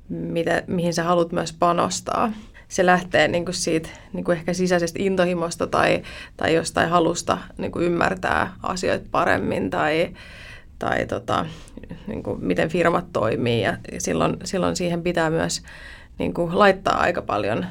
mitä, 0.08 0.62
mihin 0.66 0.94
sä 0.94 1.04
haluat 1.04 1.32
myös 1.32 1.52
panostaa. 1.52 2.32
Se 2.68 2.86
lähtee 2.86 3.28
niin 3.28 3.44
kuin 3.44 3.54
siitä 3.54 3.88
niin 4.12 4.24
kuin 4.24 4.38
ehkä 4.38 4.52
sisäisestä 4.52 5.02
intohimosta 5.02 5.66
tai, 5.66 6.02
tai 6.36 6.54
jostain 6.54 6.88
halusta 6.88 7.38
niin 7.58 7.72
kuin 7.72 7.84
ymmärtää 7.84 8.52
asioita 8.62 9.08
paremmin 9.10 9.70
tai, 9.70 10.14
tai 10.78 11.06
tota, 11.06 11.46
niin 12.06 12.22
kuin 12.22 12.44
miten 12.44 12.68
firmat 12.68 13.12
toimii 13.12 13.62
ja 13.62 13.78
silloin, 13.98 14.36
silloin 14.44 14.76
siihen 14.76 15.02
pitää 15.02 15.30
myös 15.30 15.62
niin 16.18 16.34
kuin 16.34 16.58
laittaa 16.58 17.00
aika 17.00 17.22
paljon 17.22 17.66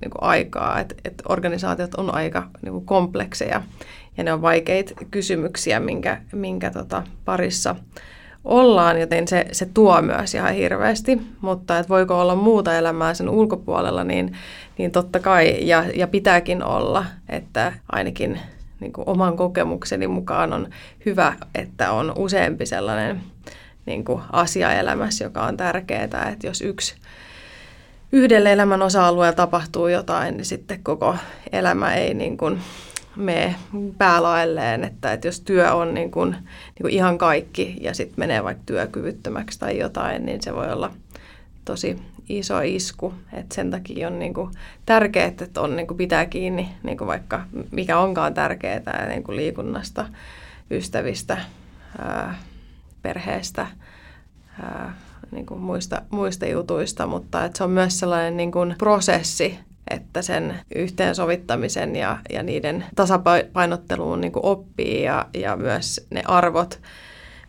niin 0.00 0.10
kuin 0.10 0.22
aikaa, 0.22 0.80
että 0.80 0.94
et 1.04 1.22
organisaatiot 1.28 1.94
on 1.94 2.14
aika 2.14 2.48
niin 2.62 2.72
kuin 2.72 2.86
komplekseja 2.86 3.62
ja 4.16 4.24
ne 4.24 4.32
on 4.32 4.42
vaikeita 4.42 4.94
kysymyksiä, 5.10 5.80
minkä, 5.80 6.20
minkä 6.32 6.70
tota, 6.70 7.02
parissa 7.24 7.76
ollaan, 8.44 9.00
joten 9.00 9.28
se, 9.28 9.46
se 9.52 9.66
tuo 9.74 10.02
myös 10.02 10.34
ihan 10.34 10.54
hirveästi, 10.54 11.20
mutta 11.40 11.78
että 11.78 11.88
voiko 11.88 12.20
olla 12.20 12.34
muuta 12.34 12.78
elämää 12.78 13.14
sen 13.14 13.28
ulkopuolella, 13.28 14.04
niin, 14.04 14.36
niin 14.78 14.90
totta 14.90 15.20
kai, 15.20 15.56
ja, 15.60 15.84
ja 15.94 16.06
pitääkin 16.06 16.64
olla, 16.64 17.04
että 17.28 17.72
ainakin 17.92 18.40
niin 18.80 18.92
kuin 18.92 19.08
oman 19.08 19.36
kokemukseni 19.36 20.06
mukaan 20.06 20.52
on 20.52 20.68
hyvä, 21.06 21.34
että 21.54 21.92
on 21.92 22.12
useampi 22.16 22.66
sellainen 22.66 23.20
niin 23.86 24.04
kuin 24.04 24.22
asia 24.32 24.72
elämässä, 24.72 25.24
joka 25.24 25.42
on 25.42 25.56
tärkeää, 25.56 26.04
että 26.04 26.46
jos 26.46 26.60
yksi 26.60 26.94
yhdelle 28.12 28.52
elämän 28.52 28.82
osa-alueella 28.82 29.36
tapahtuu 29.36 29.88
jotain, 29.88 30.36
niin 30.36 30.44
sitten 30.44 30.82
koko 30.82 31.16
elämä 31.52 31.94
ei 31.94 32.14
niin 32.14 32.36
kuin 32.36 32.60
mene 33.16 33.54
päälaelleen, 33.98 34.84
että, 34.84 35.12
että 35.12 35.28
jos 35.28 35.40
työ 35.40 35.74
on 35.74 35.94
niin 35.94 36.10
kuin, 36.10 36.30
niin 36.30 36.82
kuin 36.82 36.94
ihan 36.94 37.18
kaikki 37.18 37.76
ja 37.80 37.94
sitten 37.94 38.14
menee 38.18 38.44
vaikka 38.44 38.62
työkyvyttömäksi 38.66 39.58
tai 39.58 39.78
jotain, 39.78 40.26
niin 40.26 40.42
se 40.42 40.54
voi 40.54 40.72
olla 40.72 40.92
tosi 41.64 41.98
iso 42.28 42.60
isku. 42.60 43.14
Et 43.32 43.52
sen 43.52 43.70
takia 43.70 44.06
on 44.06 44.18
niin 44.18 44.34
kuin 44.34 44.50
tärkeää, 44.86 45.26
että 45.26 45.60
on, 45.60 45.76
niin 45.76 45.86
kuin 45.86 45.98
pitää 45.98 46.26
kiinni 46.26 46.68
niin 46.82 46.98
kuin 46.98 47.08
vaikka 47.08 47.42
mikä 47.70 47.98
onkaan 47.98 48.34
tärkeää 48.34 49.06
niin 49.08 49.22
kuin 49.22 49.36
liikunnasta, 49.36 50.08
ystävistä, 50.70 51.38
ää, 51.98 52.34
perheestä, 53.02 53.66
ää, 54.62 54.94
niin 55.32 55.46
kuin 55.46 55.60
muista, 55.60 56.02
muista 56.10 56.46
jutuista, 56.46 57.06
mutta 57.06 57.44
että 57.44 57.58
se 57.58 57.64
on 57.64 57.70
myös 57.70 57.98
sellainen 57.98 58.36
niin 58.36 58.52
kuin 58.52 58.74
prosessi, 58.78 59.58
että 59.90 60.22
sen 60.22 60.60
yhteensovittamisen 60.74 61.96
ja, 61.96 62.18
ja 62.32 62.42
niiden 62.42 62.84
tasapainotteluun 62.94 64.20
niin 64.20 64.32
kuin 64.32 64.44
oppii 64.44 65.02
ja, 65.02 65.26
ja 65.34 65.56
myös 65.56 66.06
ne 66.10 66.22
arvot, 66.26 66.80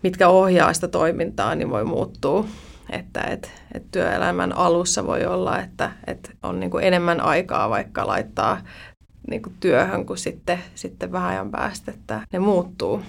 mitkä 0.03 0.27
ohjaa 0.27 0.73
sitä 0.73 0.87
toimintaa, 0.87 1.55
niin 1.55 1.69
voi 1.69 1.85
muuttua. 1.85 2.45
Että 2.89 3.21
et, 3.21 3.51
et 3.73 3.83
työelämän 3.91 4.57
alussa 4.57 5.07
voi 5.07 5.25
olla, 5.25 5.59
että 5.59 5.91
et 6.07 6.31
on 6.43 6.59
niin 6.59 6.71
kuin 6.71 6.83
enemmän 6.83 7.21
aikaa 7.21 7.69
vaikka 7.69 8.07
laittaa 8.07 8.61
niin 9.29 9.41
kuin 9.41 9.55
työhön 9.59 10.05
kuin 10.05 10.17
sitten, 10.17 10.59
sitten 10.75 11.11
vähän 11.11 11.29
ajan 11.29 11.51
päästä, 11.51 11.91
että 11.91 12.21
ne 12.33 12.39
muuttuu 12.39 13.01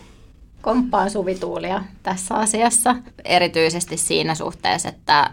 komppaan 0.63 1.11
suvituulia 1.11 1.85
tässä 2.03 2.35
asiassa, 2.35 2.97
erityisesti 3.25 3.97
siinä 3.97 4.35
suhteessa, 4.35 4.89
että, 4.89 5.31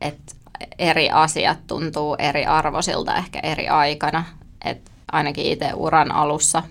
että 0.00 0.34
eri 0.78 1.10
asiat 1.10 1.58
tuntuu 1.66 2.16
eri 2.18 2.44
arvoisilta 2.44 3.16
ehkä 3.16 3.40
eri 3.42 3.68
aikana. 3.68 4.24
Et 4.64 4.90
ainakin 5.12 5.46
itse 5.46 5.72
uran 5.74 6.12
alussa 6.12 6.62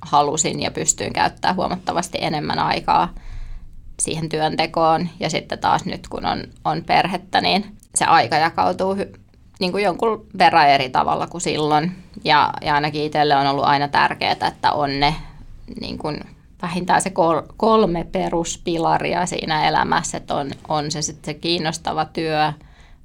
halusin 0.00 0.62
ja 0.62 0.70
pystyin 0.70 1.12
käyttämään 1.12 1.56
huomattavasti 1.56 2.18
enemmän 2.20 2.58
aikaa 2.58 3.14
siihen 4.00 4.28
työntekoon. 4.28 5.08
Ja 5.20 5.30
sitten 5.30 5.58
taas 5.58 5.84
nyt 5.84 6.08
kun 6.08 6.26
on, 6.26 6.44
on 6.64 6.84
perhettä, 6.84 7.40
niin 7.40 7.76
se 7.94 8.04
aika 8.04 8.36
jakautuu 8.36 8.94
hy, 8.94 9.12
niin 9.60 9.72
kuin 9.72 9.84
jonkun 9.84 10.26
verran 10.38 10.68
eri 10.68 10.90
tavalla 10.90 11.26
kuin 11.26 11.40
silloin. 11.40 11.96
Ja, 12.24 12.52
ja 12.62 12.74
ainakin 12.74 13.02
itselle 13.02 13.36
on 13.36 13.46
ollut 13.46 13.64
aina 13.64 13.88
tärkeää, 13.88 14.48
että 14.48 14.72
on 14.72 15.00
ne 15.00 15.14
niin 15.80 15.98
kuin 15.98 16.20
vähintään 16.64 17.02
se 17.02 17.10
kol, 17.10 17.42
kolme 17.56 18.06
peruspilaria 18.12 19.26
siinä 19.26 19.68
elämässä, 19.68 20.16
että 20.16 20.34
on, 20.34 20.50
on 20.68 20.90
se 20.90 21.02
sitten 21.02 21.34
se 21.34 21.40
kiinnostava 21.40 22.04
työ, 22.04 22.52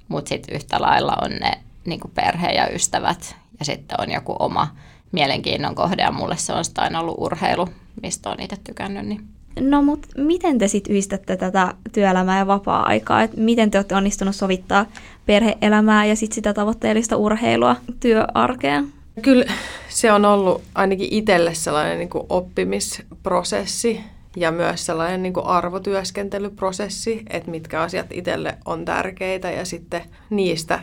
mutta 0.08 0.28
sitten 0.28 0.56
yhtä 0.56 0.80
lailla 0.80 1.16
on 1.22 1.30
ne 1.30 1.52
niin 1.84 2.00
perhe 2.14 2.52
ja 2.52 2.68
ystävät 2.68 3.36
ja 3.58 3.64
sitten 3.64 4.00
on 4.00 4.12
joku 4.12 4.36
oma 4.38 4.68
mielenkiinnon 5.12 5.74
kohde 5.74 6.02
ja 6.02 6.12
mulle 6.12 6.36
se 6.36 6.52
on 6.52 6.64
sitä 6.64 6.82
aina 6.82 7.00
ollut 7.00 7.16
urheilu, 7.18 7.68
mistä 8.02 8.30
on 8.30 8.40
itse 8.40 8.56
tykännyt. 8.64 9.06
Niin. 9.06 9.20
No 9.60 9.82
mutta 9.82 10.08
miten 10.18 10.58
te 10.58 10.68
sitten 10.68 10.90
yhdistätte 10.92 11.36
tätä 11.36 11.74
työelämää 11.92 12.38
ja 12.38 12.46
vapaa-aikaa? 12.46 13.22
Et 13.22 13.36
miten 13.36 13.70
te 13.70 13.78
olette 13.78 13.94
onnistunut 13.94 14.36
sovittaa 14.36 14.86
perheelämää 15.26 16.04
ja 16.04 16.16
sitten 16.16 16.34
sitä 16.34 16.54
tavoitteellista 16.54 17.16
urheilua 17.16 17.76
työarkeen? 18.00 18.99
Kyllä 19.22 19.52
se 19.88 20.12
on 20.12 20.24
ollut 20.24 20.62
ainakin 20.74 21.08
itselle 21.10 21.54
sellainen 21.54 21.98
niin 21.98 22.08
kuin 22.08 22.26
oppimisprosessi 22.28 24.00
ja 24.36 24.50
myös 24.52 24.86
sellainen 24.86 25.22
niin 25.22 25.32
kuin 25.32 25.46
arvotyöskentelyprosessi, 25.46 27.22
että 27.30 27.50
mitkä 27.50 27.82
asiat 27.82 28.06
itselle 28.12 28.58
on 28.64 28.84
tärkeitä 28.84 29.50
ja 29.50 29.64
sitten 29.64 30.02
niistä 30.30 30.82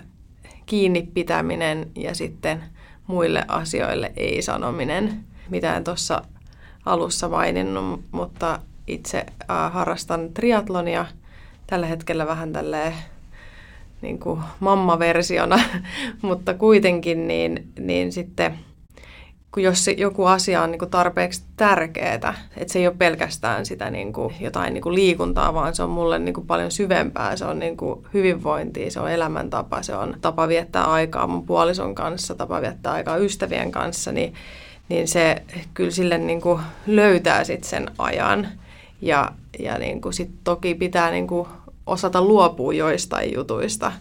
kiinni 0.66 1.10
pitäminen 1.14 1.92
ja 1.96 2.16
sitten 2.16 2.64
muille 3.08 3.46
asioille 3.48 4.12
ei 4.18 4.42
sanominen. 4.42 5.24
Mitä 5.50 5.78
en 5.78 5.84
tuossa 5.84 6.22
alussa 6.86 7.30
maininnut, 7.30 8.02
mutta 8.12 8.60
itse 8.88 9.26
harrastan 9.70 10.34
triatlonia 10.34 11.06
tällä 11.68 11.88
hetkellä 11.88 12.28
vähän 12.28 12.54
tälleen 12.54 12.94
niin 14.02 14.20
kuin 14.20 14.40
mamma-versiona, 14.60 15.60
mutta 16.22 16.54
kuitenkin 16.54 17.28
niin, 17.28 17.68
niin 17.80 18.12
sitten 18.12 18.60
kun 19.58 19.64
jos 19.64 19.90
joku 19.98 20.26
asia 20.26 20.62
on 20.62 20.72
niin 20.72 20.80
kuin 20.80 20.92
tarpeeksi 20.92 21.44
tärkeää, 21.56 22.14
että 22.58 22.74
se 22.74 22.80
ei 22.80 22.88
ole 22.88 22.96
pelkästään 22.98 23.66
sitä 23.66 23.90
niin 23.90 24.14
kuin 24.14 24.36
jotain 24.40 24.74
niin 24.74 24.82
kuin 24.82 24.96
liikuntaa, 24.96 25.54
vaan 25.54 25.76
se 25.76 25.84
on 25.84 25.90
mulle 25.90 26.20
niin 26.20 26.34
kuin 26.34 26.48
paljon 26.48 26.72
syvempää. 26.72 27.36
Se 27.36 27.46
on 27.46 27.60
niin 27.60 27.78
kuin 27.78 28.06
hyvinvointia, 28.14 28.92
se 28.92 29.00
on 29.00 29.12
elämäntapa, 29.12 29.82
se 29.82 29.96
on 29.96 30.18
tapa 30.22 30.48
viettää 30.48 30.84
aikaa 30.84 31.28
mun 31.28 31.46
puolison 31.46 31.96
kanssa, 31.96 32.36
tapa 32.36 32.62
viettää 32.62 32.94
aikaa 32.94 33.18
ystävien 33.18 33.72
kanssa, 33.72 34.12
niin, 34.12 34.34
niin 34.90 35.08
se 35.08 35.44
kyllä 35.74 35.92
sille 35.92 36.18
niin 36.18 36.42
kuin 36.42 36.62
löytää 36.88 37.44
sit 37.44 37.64
sen 37.64 37.92
ajan. 37.98 38.48
Ja, 39.02 39.32
ja 39.60 39.78
niin 39.78 40.02
kuin 40.02 40.14
sit 40.14 40.30
toki 40.44 40.76
pitää 40.76 41.12
niin 41.12 41.28
kuin 41.28 41.48
osata 41.88 42.22
luopua 42.22 42.74
joistain 42.74 43.34
jutuista 43.34 43.92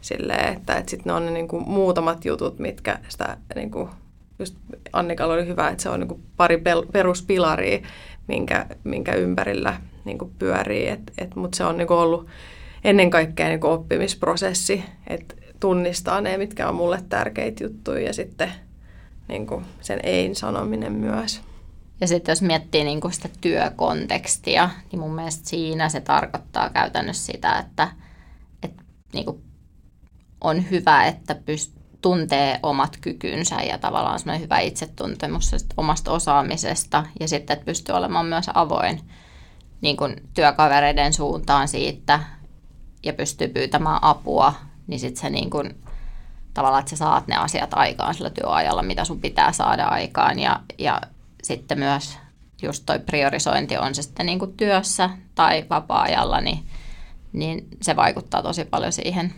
silleen, 0.00 0.52
että, 0.52 0.76
että 0.76 0.90
sitten 0.90 1.10
ne 1.10 1.12
on 1.12 1.26
ne 1.26 1.32
niin 1.32 1.48
kuin 1.48 1.68
muutamat 1.68 2.24
jutut, 2.24 2.58
mitkä 2.58 2.98
sitä, 3.08 3.36
niin 3.54 3.70
kuin, 3.70 3.88
just 4.38 4.56
Annikalla 4.92 5.34
oli 5.34 5.46
hyvä, 5.46 5.68
että 5.68 5.82
se 5.82 5.88
on 5.88 6.00
niin 6.00 6.08
kuin 6.08 6.22
pari 6.36 6.56
pel- 6.56 6.90
peruspilaria, 6.92 7.78
minkä, 8.28 8.66
minkä 8.84 9.12
ympärillä 9.12 9.76
niin 10.04 10.18
kuin 10.18 10.30
pyörii, 10.38 10.88
et, 10.88 11.12
et, 11.18 11.36
mutta 11.36 11.56
se 11.56 11.64
on 11.64 11.78
niin 11.78 11.88
kuin 11.88 11.98
ollut 11.98 12.26
ennen 12.84 13.10
kaikkea 13.10 13.48
niin 13.48 13.60
kuin 13.60 13.72
oppimisprosessi, 13.72 14.84
että 15.06 15.34
tunnistaa 15.60 16.20
ne, 16.20 16.36
mitkä 16.36 16.68
on 16.68 16.74
mulle 16.74 16.98
tärkeitä 17.08 17.64
juttuja 17.64 18.00
ja 18.00 18.12
sitten 18.12 18.52
niin 19.28 19.46
kuin 19.46 19.64
sen 19.80 20.00
ei-sanominen 20.02 20.92
myös. 20.92 21.40
Ja 22.00 22.06
sitten 22.06 22.32
jos 22.32 22.42
miettii 22.42 22.84
niin 22.84 23.00
sitä 23.10 23.28
työkontekstia, 23.40 24.70
niin 24.92 25.00
mun 25.00 25.14
mielestä 25.14 25.48
siinä 25.48 25.88
se 25.88 26.00
tarkoittaa 26.00 26.70
käytännössä 26.70 27.32
sitä, 27.32 27.58
että, 27.58 27.88
että 28.62 28.82
niin 29.12 29.24
kuin 29.24 29.42
on 30.40 30.70
hyvä, 30.70 31.06
että 31.06 31.34
pyst- 31.34 31.80
tuntee 32.02 32.60
omat 32.62 32.96
kykynsä 33.00 33.62
ja 33.62 33.78
tavallaan 33.78 34.18
semmoinen 34.18 34.42
hyvä 34.42 34.58
itsetuntemus 34.58 35.56
omasta 35.76 36.12
osaamisesta. 36.12 37.06
Ja 37.20 37.28
sitten, 37.28 37.54
että 37.54 37.64
pystyy 37.64 37.94
olemaan 37.94 38.26
myös 38.26 38.50
avoin 38.54 39.00
niin 39.80 39.96
kuin 39.96 40.16
työkavereiden 40.34 41.12
suuntaan 41.12 41.68
siitä 41.68 42.20
ja 43.02 43.12
pystyy 43.12 43.48
pyytämään 43.48 43.98
apua, 44.02 44.54
niin 44.86 45.00
sitten 45.00 45.20
se 45.20 45.30
niin 45.30 45.50
kuin, 45.50 45.82
tavallaan, 46.54 46.80
että 46.80 46.90
sä 46.90 46.96
saat 46.96 47.26
ne 47.26 47.36
asiat 47.36 47.74
aikaan 47.74 48.14
sillä 48.14 48.30
työajalla, 48.30 48.82
mitä 48.82 49.04
sun 49.04 49.20
pitää 49.20 49.52
saada 49.52 49.84
aikaan. 49.84 50.38
Ja, 50.38 50.60
ja 50.78 51.00
sitten 51.42 51.78
myös 51.78 52.18
just 52.62 52.82
toi 52.86 52.98
priorisointi 52.98 53.76
on 53.76 53.94
se 53.94 54.02
sitten 54.02 54.26
niin 54.26 54.38
kuin 54.38 54.54
työssä 54.56 55.10
tai 55.34 55.64
vapaa-ajalla, 55.70 56.40
niin, 56.40 56.58
niin 57.32 57.66
se 57.82 57.96
vaikuttaa 57.96 58.42
tosi 58.42 58.64
paljon 58.64 58.92
siihen, 58.92 59.32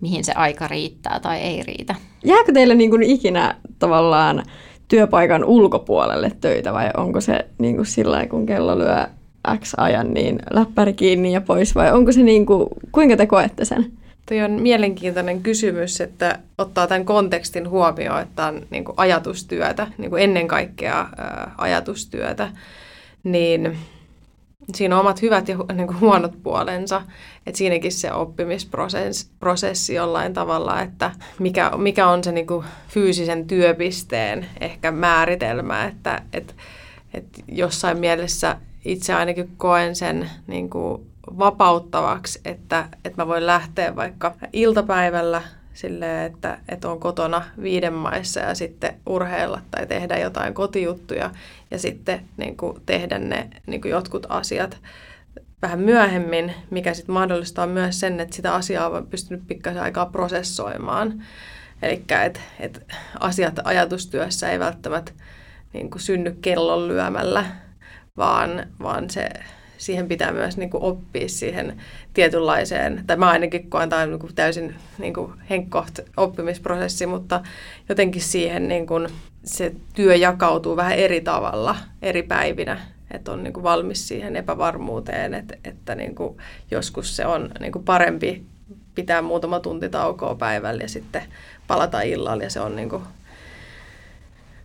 mihin 0.00 0.24
se 0.24 0.32
aika 0.32 0.68
riittää 0.68 1.20
tai 1.20 1.38
ei 1.38 1.62
riitä. 1.62 1.94
jääkö 2.24 2.52
teille 2.52 2.74
niin 2.74 2.90
kuin 2.90 3.02
ikinä 3.02 3.54
tavallaan 3.78 4.42
työpaikan 4.88 5.44
ulkopuolelle 5.44 6.32
töitä 6.40 6.72
vai 6.72 6.90
onko 6.96 7.20
se 7.20 7.46
niin 7.58 7.76
kuin 7.76 7.86
sillä 7.86 8.26
kun 8.26 8.46
kello 8.46 8.78
lyö 8.78 9.06
X 9.58 9.74
ajan, 9.76 10.14
niin 10.14 10.38
läppäri 10.50 10.92
kiinni 10.92 11.32
ja 11.32 11.40
pois 11.40 11.74
vai 11.74 11.92
onko 11.92 12.12
se 12.12 12.22
niin 12.22 12.46
kuin, 12.46 12.68
kuinka 12.92 13.16
te 13.16 13.26
koette 13.26 13.64
sen? 13.64 13.92
Tuo 14.26 14.44
on 14.44 14.50
mielenkiintoinen 14.50 15.42
kysymys, 15.42 16.00
että 16.00 16.38
ottaa 16.58 16.86
tämän 16.86 17.04
kontekstin 17.04 17.68
huomioon, 17.70 18.22
että 18.22 18.46
on 18.46 18.66
niin 18.70 18.84
kuin 18.84 18.94
ajatustyötä, 18.98 19.86
niin 19.98 20.10
kuin 20.10 20.22
ennen 20.22 20.48
kaikkea 20.48 21.08
ajatustyötä, 21.58 22.48
niin 23.24 23.78
siinä 24.74 24.94
on 24.96 25.00
omat 25.00 25.22
hyvät 25.22 25.48
ja 25.48 25.56
niin 25.74 25.86
kuin 25.86 26.00
huonot 26.00 26.42
puolensa. 26.42 27.02
Että 27.46 27.58
siinäkin 27.58 27.92
se 27.92 28.12
oppimisprosessi 28.12 29.94
jollain 29.94 30.34
tavalla, 30.34 30.80
että 30.80 31.10
mikä, 31.38 31.70
mikä 31.76 32.08
on 32.08 32.24
se 32.24 32.32
niin 32.32 32.46
kuin 32.46 32.66
fyysisen 32.88 33.46
työpisteen 33.46 34.46
ehkä 34.60 34.90
määritelmä, 34.90 35.84
että 35.84 36.22
et, 36.32 36.56
et 37.14 37.24
jossain 37.48 37.98
mielessä 37.98 38.56
itse 38.84 39.14
ainakin 39.14 39.50
koen 39.56 39.96
sen 39.96 40.30
niin 40.46 40.70
kuin 40.70 41.11
vapauttavaksi, 41.38 42.40
että, 42.44 42.88
että 43.04 43.22
mä 43.22 43.26
voin 43.26 43.46
lähteä 43.46 43.96
vaikka 43.96 44.34
iltapäivällä 44.52 45.42
silleen, 45.74 46.32
että, 46.32 46.58
että 46.68 46.88
on 46.88 47.00
kotona 47.00 47.42
viiden 47.62 47.92
maissa 47.92 48.40
ja 48.40 48.54
sitten 48.54 49.00
urheilla 49.06 49.60
tai 49.70 49.86
tehdä 49.86 50.18
jotain 50.18 50.54
kotijuttuja 50.54 51.30
ja 51.70 51.78
sitten 51.78 52.28
niin 52.36 52.56
kuin 52.56 52.82
tehdä 52.86 53.18
ne 53.18 53.50
niin 53.66 53.80
kuin 53.80 53.90
jotkut 53.90 54.26
asiat 54.28 54.78
vähän 55.62 55.80
myöhemmin, 55.80 56.54
mikä 56.70 56.94
sitten 56.94 57.12
mahdollistaa 57.12 57.66
myös 57.66 58.00
sen, 58.00 58.20
että 58.20 58.36
sitä 58.36 58.54
asiaa 58.54 58.88
on 58.88 59.06
pystynyt 59.06 59.46
pikkasen 59.46 59.82
aikaa 59.82 60.06
prosessoimaan. 60.06 61.24
Eli 61.82 62.04
että 62.24 62.40
et 62.60 62.86
asiat 63.20 63.60
ajatustyössä 63.64 64.50
ei 64.50 64.58
välttämättä 64.58 65.12
niin 65.72 65.90
kuin 65.90 66.02
synny 66.02 66.36
kellon 66.42 66.88
lyömällä, 66.88 67.44
vaan, 68.16 68.66
vaan 68.82 69.10
se 69.10 69.28
siihen 69.82 70.08
pitää 70.08 70.32
myös 70.32 70.56
niin 70.56 70.70
kuin 70.70 70.82
oppia 70.82 71.28
siihen 71.28 71.80
tietynlaiseen, 72.14 73.04
tai 73.06 73.16
mä 73.16 73.30
ainakin 73.30 73.70
koen 73.70 73.88
tämä 73.88 74.06
niin 74.06 74.34
täysin 74.34 74.74
niin 74.98 75.14
henkkoht 75.50 75.98
oppimisprosessi, 76.16 77.06
mutta 77.06 77.40
jotenkin 77.88 78.22
siihen 78.22 78.68
niin 78.68 78.86
kuin 78.86 79.08
se 79.44 79.72
työ 79.94 80.14
jakautuu 80.14 80.76
vähän 80.76 80.92
eri 80.92 81.20
tavalla 81.20 81.76
eri 82.02 82.22
päivinä, 82.22 82.80
että 83.10 83.32
on 83.32 83.42
niin 83.42 83.52
kuin 83.52 83.64
valmis 83.64 84.08
siihen 84.08 84.36
epävarmuuteen, 84.36 85.34
että, 85.34 85.54
että 85.64 85.94
niin 85.94 86.14
kuin 86.14 86.36
joskus 86.70 87.16
se 87.16 87.26
on 87.26 87.50
niin 87.60 87.72
kuin 87.72 87.84
parempi 87.84 88.44
pitää 88.94 89.22
muutama 89.22 89.60
tunti 89.60 89.88
taukoa 89.88 90.34
päivällä 90.34 90.82
ja 90.82 90.88
sitten 90.88 91.22
palata 91.66 92.00
illalla 92.00 92.42
ja 92.42 92.50
se 92.50 92.60
on 92.60 92.76
niin 92.76 92.88
kuin, 92.88 93.02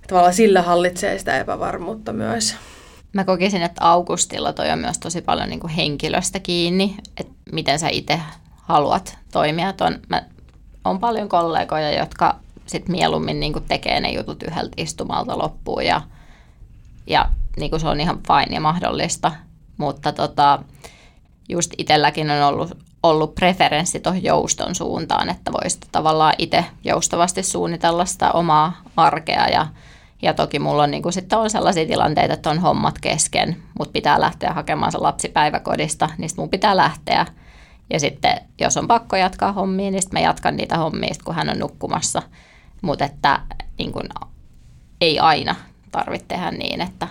tavallaan 0.08 0.34
sillä 0.34 0.62
hallitsee 0.62 1.20
sitä 1.20 1.40
epävarmuutta 1.40 2.14
myös. 2.14 2.56
Mä 3.18 3.24
kokisin, 3.24 3.62
että 3.62 3.90
Augustilla 3.90 4.54
toi 4.54 4.72
on 4.72 4.80
myös 4.80 4.98
tosi 4.98 5.22
paljon 5.22 5.50
niin 5.50 5.60
kuin 5.60 5.74
henkilöstä 5.74 6.40
kiinni, 6.40 6.98
että 7.20 7.34
miten 7.52 7.80
sä 7.80 7.90
itse 7.90 8.22
haluat 8.56 9.18
toimia. 9.32 9.74
Ton, 9.74 10.00
mä, 10.10 10.22
on 10.86 11.00
paljon 11.00 11.30
kollegoja, 11.30 12.00
jotka 12.00 12.36
sit 12.66 12.90
mieluummin 12.90 13.40
niin 13.40 13.54
kuin 13.54 13.66
tekee 13.68 14.00
ne 14.00 14.12
jutut 14.12 14.44
yhdeltä 14.44 14.74
istumalta 14.78 15.38
loppuun 15.38 15.86
ja, 15.86 16.02
ja 17.08 17.30
niin 17.58 17.70
kuin 17.70 17.80
se 17.80 17.88
on 17.88 18.00
ihan 18.00 18.20
fine 18.28 18.56
ja 18.56 18.62
mahdollista. 18.62 19.32
Mutta 19.78 20.12
tota, 20.12 20.64
just 21.50 21.74
itselläkin 21.78 22.30
on 22.30 22.44
ollut, 22.44 22.78
ollut 23.04 23.36
preferenssi 23.36 24.00
tuohon 24.00 24.24
jouston 24.24 24.76
suuntaan, 24.76 25.30
että 25.30 25.52
voisi 25.52 25.80
tavallaan 25.92 26.34
itse 26.38 26.66
joustavasti 26.84 27.44
suunnitella 27.44 28.06
sitä 28.06 28.32
omaa 28.32 28.82
arkea 28.98 29.48
ja 29.48 29.68
ja 30.22 30.34
toki 30.34 30.60
mulla 30.60 30.84
on, 30.84 30.92
niin 30.92 31.04
kuin, 31.04 31.14
sitten 31.14 31.40
on 31.40 31.50
sellaisia 31.50 31.86
tilanteita, 31.86 32.34
että 32.34 32.50
on 32.50 32.60
hommat 32.60 33.00
kesken, 33.02 33.58
mutta 33.80 33.92
pitää 33.92 34.22
lähteä 34.22 34.54
hakemaan 34.54 34.92
se 34.92 34.98
lapsi 34.98 35.30
päiväkodista, 35.30 36.10
niin 36.18 36.30
mun 36.38 36.50
pitää 36.50 36.78
lähteä. 36.78 37.26
Ja 37.90 38.00
sitten 38.00 38.42
jos 38.62 38.78
on 38.78 38.88
pakko 38.88 39.16
jatkaa 39.16 39.52
hommia, 39.52 39.92
niin 39.92 40.02
sitten 40.02 40.22
mä 40.22 40.26
jatkan 40.26 40.56
niitä 40.56 40.78
hommia, 40.78 41.14
kun 41.24 41.36
hän 41.36 41.50
on 41.50 41.60
nukkumassa. 41.60 42.22
Mutta 42.82 43.06
että 43.06 43.40
niin 43.78 43.92
kuin, 43.92 44.10
ei 45.02 45.20
aina 45.20 45.56
tarvitse 45.92 46.26
tehdä 46.28 46.52
niin, 46.52 46.82
että 46.82 47.08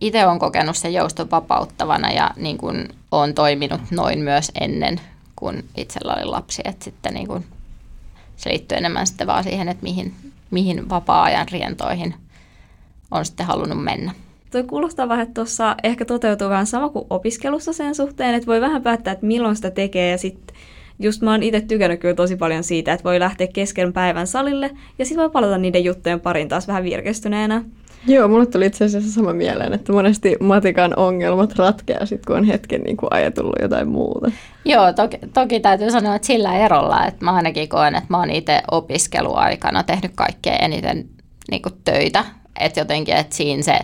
itse 0.00 0.26
olen 0.26 0.38
kokenut 0.38 0.76
sen 0.76 0.94
jouston 0.94 1.30
vapauttavana 1.30 2.10
ja 2.10 2.30
niin 2.36 2.58
kuin, 2.58 2.88
olen 3.10 3.34
toiminut 3.34 3.80
noin 3.90 4.18
myös 4.18 4.52
ennen, 4.60 5.00
kun 5.36 5.64
itsellä 5.76 6.14
oli 6.14 6.24
lapsi. 6.24 6.62
Että 6.64 6.84
sitten 6.84 7.14
niin 7.14 7.26
kuin, 7.26 7.46
se 8.36 8.50
liittyy 8.50 8.78
enemmän 8.78 9.06
sitten 9.06 9.26
vaan 9.26 9.44
siihen, 9.44 9.68
että 9.68 9.82
mihin, 9.82 10.14
mihin 10.50 10.88
vapaa-ajan 10.88 11.48
rientoihin– 11.48 12.14
on 13.10 13.24
sitten 13.24 13.46
halunnut 13.46 13.84
mennä. 13.84 14.12
Tuo 14.52 14.62
kuulostaa 14.62 15.08
vähän, 15.08 15.22
että 15.22 15.34
tuossa 15.34 15.76
ehkä 15.82 16.04
toteutuu 16.04 16.48
vähän 16.48 16.66
sama 16.66 16.88
kuin 16.88 17.06
opiskelussa 17.10 17.72
sen 17.72 17.94
suhteen, 17.94 18.34
että 18.34 18.46
voi 18.46 18.60
vähän 18.60 18.82
päättää, 18.82 19.12
että 19.12 19.26
milloin 19.26 19.56
sitä 19.56 19.70
tekee 19.70 20.10
ja 20.10 20.18
sitten 20.18 20.56
just 20.98 21.22
mä 21.22 21.30
oon 21.30 21.42
itse 21.42 21.60
tykännyt 21.60 22.00
kyllä 22.00 22.14
tosi 22.14 22.36
paljon 22.36 22.64
siitä, 22.64 22.92
että 22.92 23.04
voi 23.04 23.20
lähteä 23.20 23.46
kesken 23.46 23.92
päivän 23.92 24.26
salille 24.26 24.70
ja 24.98 25.04
sitten 25.04 25.22
voi 25.22 25.30
palata 25.30 25.58
niiden 25.58 25.84
juttujen 25.84 26.20
parin 26.20 26.48
taas 26.48 26.68
vähän 26.68 26.84
virkistyneenä. 26.84 27.64
Joo, 28.06 28.28
mulle 28.28 28.46
tuli 28.46 28.66
itse 28.66 28.84
asiassa 28.84 29.12
sama 29.12 29.32
mieleen, 29.32 29.72
että 29.72 29.92
monesti 29.92 30.36
matikan 30.40 30.94
ongelmat 30.96 31.58
ratkeaa 31.58 32.06
sitten, 32.06 32.26
kun 32.26 32.36
on 32.36 32.44
hetken 32.44 32.80
niin 32.80 32.96
kuin 32.96 33.12
ajatellut 33.12 33.56
jotain 33.62 33.88
muuta. 33.88 34.30
Joo, 34.64 34.92
toki, 34.92 35.18
toki 35.34 35.60
täytyy 35.60 35.90
sanoa, 35.90 36.14
että 36.14 36.26
sillä 36.26 36.58
erolla, 36.58 37.06
että 37.06 37.24
mä 37.24 37.32
ainakin 37.32 37.68
koen, 37.68 37.94
että 37.94 38.06
mä 38.08 38.18
oon 38.18 38.30
itse 38.30 38.62
opiskeluaikana 38.70 39.82
tehnyt 39.82 40.12
kaikkein 40.14 40.64
eniten 40.64 41.08
niin 41.50 41.62
kuin 41.62 41.74
töitä 41.84 42.24
että 42.58 42.80
jotenkin, 42.80 43.16
että 43.16 43.36
siinä 43.36 43.62
se 43.62 43.78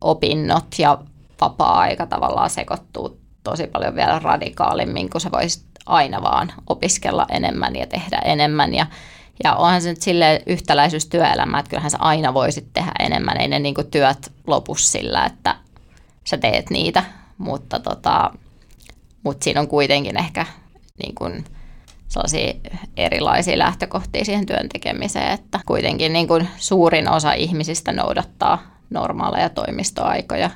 opinnot 0.00 0.66
ja 0.78 0.98
vapaa-aika 1.40 2.06
tavallaan 2.06 2.50
sekoittuu 2.50 3.20
tosi 3.44 3.66
paljon 3.66 3.94
vielä 3.94 4.18
radikaalimmin, 4.18 5.10
kun 5.10 5.20
sä 5.20 5.30
voisit 5.32 5.64
aina 5.86 6.22
vaan 6.22 6.52
opiskella 6.66 7.26
enemmän 7.30 7.76
ja 7.76 7.86
tehdä 7.86 8.18
enemmän. 8.24 8.74
Ja, 8.74 8.86
ja 9.44 9.54
onhan 9.54 9.82
se 9.82 9.88
nyt 9.88 10.02
sille 10.02 10.42
yhtäläisyys 10.46 11.06
työelämää, 11.06 11.60
että 11.60 11.70
kyllähän 11.70 11.90
sä 11.90 11.98
aina 12.00 12.34
voisit 12.34 12.72
tehdä 12.72 12.92
enemmän. 12.98 13.40
Ei 13.40 13.48
ne 13.48 13.58
niin 13.58 13.74
työt 13.90 14.32
lopu 14.46 14.74
sillä, 14.74 15.24
että 15.24 15.56
sä 16.24 16.36
teet 16.36 16.70
niitä, 16.70 17.04
mutta, 17.38 17.80
tota, 17.80 18.30
mutta 19.22 19.44
siinä 19.44 19.60
on 19.60 19.68
kuitenkin 19.68 20.16
ehkä 20.16 20.46
niin 21.02 21.14
kuin 21.14 21.44
sellaisia 22.14 22.54
erilaisia 22.96 23.58
lähtökohtia 23.58 24.24
siihen 24.24 24.46
työn 24.46 24.68
tekemiseen, 24.68 25.32
että 25.32 25.60
kuitenkin 25.66 26.12
niin 26.12 26.28
kuin 26.28 26.48
suurin 26.56 27.10
osa 27.10 27.32
ihmisistä 27.32 27.92
noudattaa 27.92 28.62
normaaleja 28.90 29.48
toimistoaikoja 29.48 30.50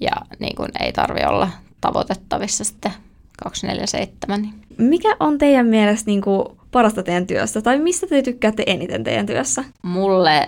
ja 0.00 0.12
niin 0.38 0.56
kuin 0.56 0.68
ei 0.80 0.92
tarvi 0.92 1.20
olla 1.26 1.48
tavoitettavissa 1.80 2.64
sitten 2.64 2.92
247. 3.42 4.52
Mikä 4.78 5.16
on 5.20 5.38
teidän 5.38 5.66
mielestä 5.66 6.10
niin 6.10 6.22
kuin 6.22 6.44
parasta 6.70 7.02
teidän 7.02 7.26
työssä 7.26 7.62
tai 7.62 7.78
mistä 7.78 8.06
te 8.06 8.22
tykkäätte 8.22 8.62
eniten 8.66 9.04
teidän 9.04 9.26
työssä? 9.26 9.64
Mulle 9.82 10.46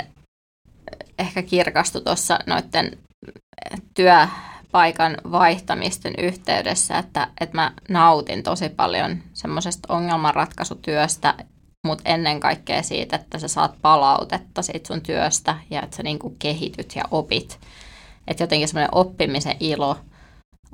ehkä 1.19 1.43
kirkastui 1.43 2.03
tuossa 2.03 2.39
noiden 2.47 2.99
työ 3.95 4.27
paikan 4.73 5.17
vaihtamisten 5.31 6.15
yhteydessä, 6.19 6.99
että, 6.99 7.29
että 7.41 7.57
mä 7.57 7.73
nautin 7.89 8.43
tosi 8.43 8.69
paljon 8.69 9.23
semmoisesta 9.33 9.95
ongelmanratkaisutyöstä, 9.95 11.35
mutta 11.87 12.11
ennen 12.11 12.41
kaikkea 12.41 12.83
siitä, 12.83 13.17
että 13.17 13.39
sä 13.39 13.49
saat 13.49 13.75
palautetta 13.83 14.63
siitä 14.63 14.87
sun 14.87 15.01
työstä 15.01 15.57
ja 15.71 15.83
että 15.83 15.97
sä 15.97 16.03
niinku 16.03 16.37
kehityt 16.39 16.97
ja 16.97 17.03
opit. 17.11 17.61
Että 18.29 18.43
jotenkin 18.43 18.69
semmoinen 18.69 18.95
oppimisen 18.95 19.57
ilo 19.61 19.97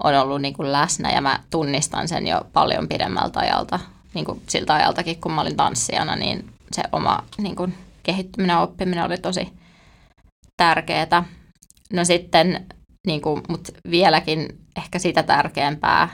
on 0.04 0.14
ollut 0.14 0.42
niinku 0.42 0.72
läsnä 0.72 1.12
ja 1.12 1.20
mä 1.20 1.40
tunnistan 1.50 2.08
sen 2.08 2.26
jo 2.26 2.40
paljon 2.52 2.88
pidemmältä 2.88 3.40
ajalta, 3.40 3.80
niinku 4.14 4.42
siltä 4.46 4.74
ajaltakin 4.74 5.20
kun 5.20 5.32
mä 5.32 5.40
olin 5.40 5.56
tanssijana, 5.56 6.16
niin 6.16 6.52
se 6.72 6.82
oma 6.92 7.24
niinku 7.38 7.68
kehittyminen 8.02 8.54
ja 8.54 8.60
oppiminen 8.60 9.04
oli 9.04 9.18
tosi 9.18 9.52
tärkeää. 10.56 11.24
No 11.92 12.04
sitten 12.04 12.66
niin 13.06 13.20
kuin, 13.20 13.42
mutta 13.48 13.72
vieläkin 13.90 14.58
ehkä 14.76 14.98
sitä 14.98 15.22
tärkeämpää 15.22 16.08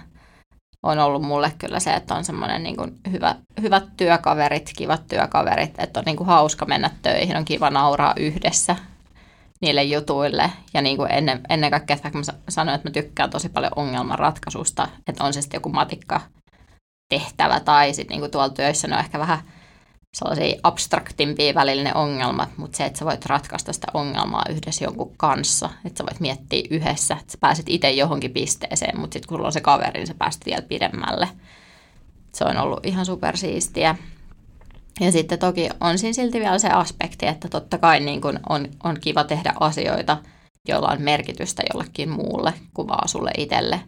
on 0.83 0.99
ollut 0.99 1.23
mulle 1.23 1.53
kyllä 1.59 1.81
se, 1.81 1.94
että 1.94 2.14
on 2.14 2.25
semmoinen 2.25 2.62
niin 2.62 2.77
kuin 2.77 2.99
hyvä, 3.11 3.37
hyvät 3.61 3.85
työkaverit, 3.97 4.70
kivat 4.77 5.07
työkaverit, 5.09 5.75
että 5.79 6.01
on 6.01 6.05
niin 6.07 6.16
kuin 6.16 6.27
hauska 6.27 6.66
mennä 6.66 6.90
töihin, 7.03 7.37
on 7.37 7.44
kiva 7.44 7.70
nauraa 7.70 8.14
yhdessä 8.16 8.77
niille 9.61 9.83
jutuille. 9.83 10.51
Ja 10.75 10.83
niin 10.83 10.97
kuin 10.97 11.11
ennen, 11.12 11.40
ennen 11.49 11.70
kaikkea, 11.70 11.97
että 11.97 12.11
mä 12.14 12.23
sanoin, 12.49 12.75
että 12.75 12.88
mä 12.88 12.92
tykkään 12.92 13.31
tosi 13.31 13.49
paljon 13.49 13.73
ongelmanratkaisusta, 13.77 14.88
että 15.07 15.25
on 15.25 15.33
se 15.33 15.42
sitten 15.42 15.59
joku 15.59 15.68
matikka 15.68 16.20
tehtävä 17.09 17.61
tai 17.61 17.94
sitten 17.94 18.20
niin 18.20 18.31
tuolla 18.31 18.55
työissä 18.55 18.88
ne 18.88 18.94
on 18.94 19.01
ehkä 19.01 19.18
vähän– 19.18 19.38
sellaisia 20.14 20.61
abstraktimpia 20.62 21.55
välillä 21.55 21.85
ne 21.85 21.94
ongelmat, 21.94 22.48
mutta 22.57 22.77
se, 22.77 22.85
että 22.85 22.98
sä 22.98 23.05
voit 23.05 23.27
ratkaista 23.27 23.72
sitä 23.72 23.87
ongelmaa 23.94 24.44
yhdessä 24.50 24.85
jonkun 24.85 25.12
kanssa, 25.16 25.70
että 25.85 25.98
sä 25.98 26.05
voit 26.11 26.20
miettiä 26.20 26.62
yhdessä, 26.70 27.16
että 27.20 27.33
sä 27.33 27.38
pääset 27.40 27.66
itse 27.68 27.90
johonkin 27.90 28.31
pisteeseen, 28.31 29.00
mutta 29.00 29.14
sitten 29.14 29.29
kun 29.29 29.37
sulla 29.37 29.48
on 29.48 29.53
se 29.53 29.61
kaveri, 29.61 29.92
niin 29.92 30.07
sä 30.07 30.14
pääset 30.18 30.46
vielä 30.46 30.62
pidemmälle. 30.62 31.29
Se 32.33 32.44
on 32.44 32.57
ollut 32.57 32.87
ihan 32.87 33.07
supersiistiä. 33.07 33.96
Ja 35.00 35.12
sitten 35.12 35.38
toki 35.38 35.68
on 35.81 35.98
siinä 35.98 36.12
silti 36.12 36.40
vielä 36.40 36.59
se 36.59 36.68
aspekti, 36.68 37.27
että 37.27 37.48
totta 37.48 37.79
kai 37.79 38.00
niin 38.00 38.20
kuin 38.20 38.40
on, 38.48 38.68
on 38.85 38.96
kiva 39.00 39.24
tehdä 39.24 39.55
asioita, 39.61 40.18
joilla 40.68 40.88
on 40.88 41.03
merkitystä 41.03 41.62
jollekin 41.72 42.11
muulle 42.11 42.55
kuin 42.74 42.88
vaan 42.88 43.09
sulle 43.09 43.31
itselle. 43.38 43.81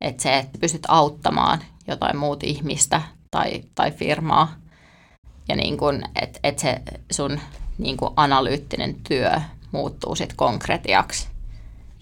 Että 0.00 0.22
se, 0.22 0.38
että 0.38 0.58
pystyt 0.58 0.86
auttamaan 0.88 1.58
jotain 1.88 2.16
muut 2.16 2.42
ihmistä 2.42 3.02
tai, 3.30 3.62
tai 3.74 3.90
firmaa 3.90 4.63
ja 5.48 5.56
niin 5.56 5.76
kuin, 5.76 6.02
että 6.22 6.40
et 6.42 6.58
se 6.58 6.82
sun 7.12 7.40
niin 7.78 7.96
kuin 7.96 8.10
analyyttinen 8.16 8.94
työ 9.08 9.30
muuttuu 9.72 10.14
sitten 10.14 10.36
konkretiaksi 10.36 11.28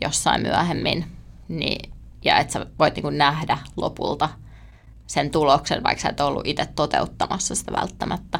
jossain 0.01 0.43
myöhemmin 0.43 1.05
niin, 1.49 1.93
ja 2.25 2.39
että 2.39 2.53
sä 2.53 2.67
voit 2.79 2.95
niin 2.95 3.03
kuin 3.03 3.19
nähdä 3.19 3.59
lopulta 3.77 4.29
sen 5.07 5.31
tuloksen, 5.31 5.83
vaikka 5.83 6.03
sä 6.03 6.09
et 6.09 6.21
ollut 6.21 6.47
itse 6.47 6.67
toteuttamassa 6.75 7.55
sitä 7.55 7.73
välttämättä, 7.73 8.39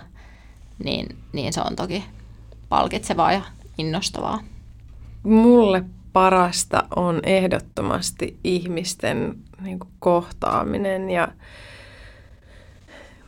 niin, 0.85 1.19
niin 1.33 1.53
se 1.53 1.61
on 1.61 1.77
toki 1.77 2.05
palkitsevaa 2.69 3.33
ja 3.33 3.43
innostavaa. 3.79 4.41
Mulle 5.23 5.85
parasta 6.13 6.85
on 6.97 7.21
ehdottomasti 7.23 8.39
ihmisten 8.45 9.35
niin 9.61 9.79
kuin, 9.79 9.91
kohtaaminen 9.99 11.11
ja 11.11 11.29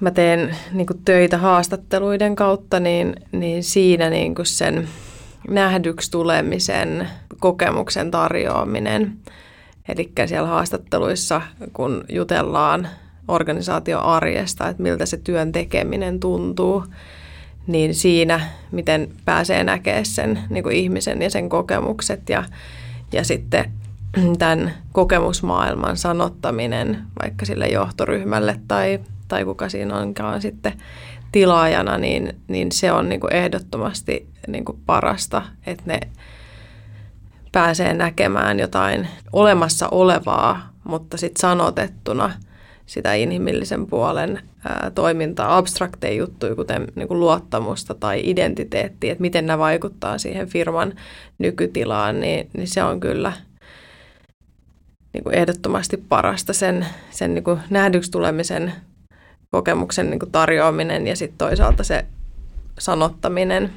mä 0.04 0.10
teen 0.10 0.56
niin 0.72 0.86
kuin, 0.86 1.00
töitä 1.04 1.38
haastatteluiden 1.38 2.36
kautta, 2.36 2.80
niin, 2.80 3.16
niin 3.32 3.64
siinä 3.64 4.10
niin 4.10 4.34
kuin 4.34 4.46
sen 4.46 4.88
nähdyksi 5.48 6.10
tulemisen 6.10 7.08
kokemuksen 7.40 8.10
tarjoaminen. 8.10 9.16
Eli 9.88 10.12
siellä 10.26 10.48
haastatteluissa, 10.48 11.42
kun 11.72 12.04
jutellaan 12.08 12.88
organisaatioarjesta, 13.28 14.68
että 14.68 14.82
miltä 14.82 15.06
se 15.06 15.16
työn 15.16 15.52
tekeminen 15.52 16.20
tuntuu, 16.20 16.84
niin 17.66 17.94
siinä, 17.94 18.40
miten 18.70 19.10
pääsee 19.24 19.64
näkemään 19.64 20.06
sen 20.06 20.38
niin 20.50 20.62
kuin 20.62 20.76
ihmisen 20.76 21.22
ja 21.22 21.30
sen 21.30 21.48
kokemukset 21.48 22.28
ja, 22.28 22.44
ja 23.12 23.24
sitten 23.24 23.72
tämän 24.38 24.74
kokemusmaailman 24.92 25.96
sanottaminen 25.96 26.98
vaikka 27.22 27.44
sille 27.44 27.66
johtoryhmälle 27.66 28.60
tai, 28.68 29.00
tai 29.28 29.44
kuka 29.44 29.68
siinä 29.68 29.96
onkaan 29.96 30.42
sitten 30.42 30.72
tilaajana, 31.32 31.98
niin, 31.98 32.36
niin 32.48 32.72
se 32.72 32.92
on 32.92 33.08
niin 33.08 33.20
kuin 33.20 33.32
ehdottomasti 33.32 34.26
niin 34.48 34.64
kuin 34.64 34.78
parasta, 34.86 35.42
että 35.66 35.82
ne 35.86 36.00
pääsee 37.52 37.94
näkemään 37.94 38.58
jotain 38.58 39.08
olemassa 39.32 39.88
olevaa, 39.88 40.68
mutta 40.84 41.16
sitten 41.16 41.40
sanotettuna 41.40 42.30
sitä 42.86 43.14
inhimillisen 43.14 43.86
puolen 43.86 44.40
ää, 44.64 44.90
toimintaa, 44.94 45.56
abstrakteja 45.56 46.14
juttuja, 46.14 46.54
kuten 46.54 46.86
niin 46.94 47.08
kuin 47.08 47.20
luottamusta 47.20 47.94
tai 47.94 48.20
identiteettiä, 48.24 49.12
että 49.12 49.22
miten 49.22 49.46
nämä 49.46 49.58
vaikuttaa 49.58 50.18
siihen 50.18 50.48
firman 50.48 50.92
nykytilaan, 51.38 52.20
niin, 52.20 52.50
niin 52.56 52.68
se 52.68 52.82
on 52.82 53.00
kyllä 53.00 53.32
niin 55.12 55.24
kuin 55.24 55.34
ehdottomasti 55.34 55.96
parasta 55.96 56.52
sen, 56.52 56.86
sen 57.10 57.34
niin 57.34 57.44
kuin 57.44 57.60
nähdyksi 57.70 58.10
tulemisen 58.10 58.72
kokemuksen 59.54 60.10
niin 60.10 60.18
kuin 60.18 60.32
tarjoaminen 60.32 61.06
ja 61.06 61.16
sitten 61.16 61.38
toisaalta 61.38 61.84
se 61.84 62.04
sanottaminen 62.78 63.70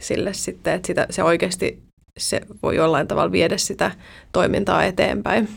sille 0.00 0.32
sitten, 0.32 0.74
että 0.74 0.86
sitä, 0.86 1.06
se 1.10 1.22
oikeasti 1.22 1.82
se 2.18 2.40
voi 2.62 2.76
jollain 2.76 3.06
tavalla 3.06 3.32
viedä 3.32 3.56
sitä 3.56 3.90
toimintaa 4.32 4.84
eteenpäin. 4.84 5.48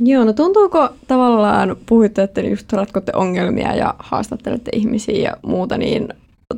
Joo, 0.00 0.24
no 0.24 0.32
tuntuuko 0.32 0.88
tavallaan, 1.06 1.76
puhuitte, 1.86 2.22
että 2.22 2.40
just 2.40 2.72
ratkotte 2.72 3.12
ongelmia 3.14 3.74
ja 3.74 3.94
haastattelette 3.98 4.70
ihmisiä 4.74 5.30
ja 5.30 5.36
muuta, 5.42 5.78
niin 5.78 6.08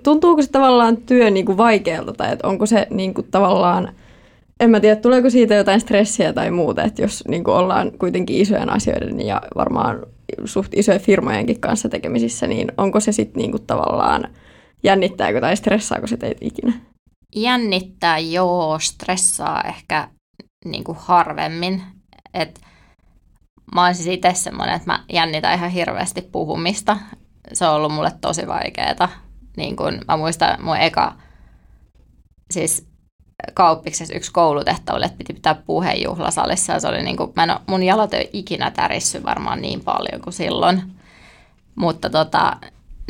tuntuuko 0.02 0.42
se 0.42 0.50
tavallaan 0.50 0.96
työ 0.96 1.30
niin 1.30 1.46
kuin 1.46 1.58
vaikealta 1.58 2.12
tai 2.12 2.32
että 2.32 2.48
onko 2.48 2.66
se 2.66 2.86
niin 2.90 3.14
kuin 3.14 3.26
tavallaan, 3.30 3.92
en 4.60 4.70
mä 4.70 4.80
tiedä, 4.80 4.96
tuleeko 4.96 5.30
siitä 5.30 5.54
jotain 5.54 5.80
stressiä 5.80 6.32
tai 6.32 6.50
muuta, 6.50 6.82
että 6.82 7.02
jos 7.02 7.24
niin 7.28 7.44
kuin 7.44 7.54
ollaan 7.54 7.92
kuitenkin 7.98 8.36
isojen 8.36 8.70
asioiden 8.70 9.26
ja 9.26 9.42
varmaan 9.56 10.06
suht 10.44 10.72
isojen 10.76 11.00
firmojenkin 11.00 11.60
kanssa 11.60 11.88
tekemisissä, 11.88 12.46
niin 12.46 12.72
onko 12.76 13.00
se 13.00 13.12
sitten 13.12 13.40
niin 13.40 13.50
kuin 13.50 13.66
tavallaan, 13.66 14.28
jännittääkö 14.82 15.40
tai 15.40 15.56
stressaako 15.56 16.06
se 16.06 16.16
teitä 16.16 16.38
ikinä? 16.40 16.72
Jännittää, 17.36 18.18
joo, 18.18 18.78
stressaa 18.78 19.62
ehkä 19.62 20.08
niin 20.64 20.84
kuin 20.84 20.98
harvemmin. 21.00 21.82
Et 22.34 22.60
mä 23.74 23.84
oon 23.84 23.94
siis 23.94 24.06
itse 24.06 24.34
semmoinen, 24.34 24.76
että 24.76 24.92
mä 24.92 25.04
jännitän 25.12 25.54
ihan 25.54 25.70
hirveästi 25.70 26.22
puhumista. 26.22 26.96
Se 27.52 27.66
on 27.66 27.74
ollut 27.74 27.92
mulle 27.92 28.12
tosi 28.20 28.46
vaikeaa. 28.46 29.08
Niin 29.56 29.76
mä 30.08 30.16
muistan 30.16 30.62
mun 30.62 30.76
eka, 30.76 31.14
siis 32.50 32.87
kauppiksessa 33.54 34.14
yksi 34.14 34.32
koulutehtävä, 34.32 35.06
että 35.06 35.18
piti 35.18 35.32
pitää 35.32 35.54
puheen 35.54 36.02
juhlasalissa. 36.02 36.72
Ja 36.72 36.80
se 36.80 36.88
oli 36.88 37.02
niin 37.02 37.16
kuin, 37.16 37.32
mä 37.36 37.42
en 37.42 37.50
ole, 37.50 37.60
mun 37.66 37.82
jalat 37.82 38.14
ei 38.14 38.20
ole 38.20 38.30
ikinä 38.32 38.70
tärissyt 38.70 39.24
varmaan 39.24 39.62
niin 39.62 39.80
paljon 39.84 40.20
kuin 40.22 40.32
silloin. 40.34 40.82
Mutta 41.74 42.10
tota, 42.10 42.56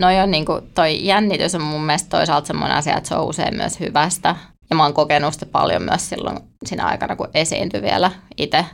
noi 0.01 0.21
on 0.21 0.31
niin 0.31 0.47
kuin, 0.47 0.63
toi 0.75 1.05
jännitys 1.07 1.55
on 1.55 1.63
mun 1.63 1.85
mielestä 1.85 2.09
toisaalta 2.09 2.47
semmoinen 2.47 2.77
asia, 2.77 2.97
että 2.97 3.09
se 3.09 3.15
on 3.15 3.27
usein 3.27 3.57
myös 3.57 3.81
hyvästä. 3.81 4.37
Ja 4.71 4.77
mä 4.77 4.83
oon 4.83 4.95
kokenut 4.95 5.35
sitä 5.35 5.47
paljon 5.47 5.83
myös 5.83 6.09
silloin 6.09 6.39
siinä 6.67 6.87
aikana, 6.87 7.17
kun 7.17 7.29
esiintyi 7.35 7.83
vielä 7.83 8.11
itse. 8.37 8.65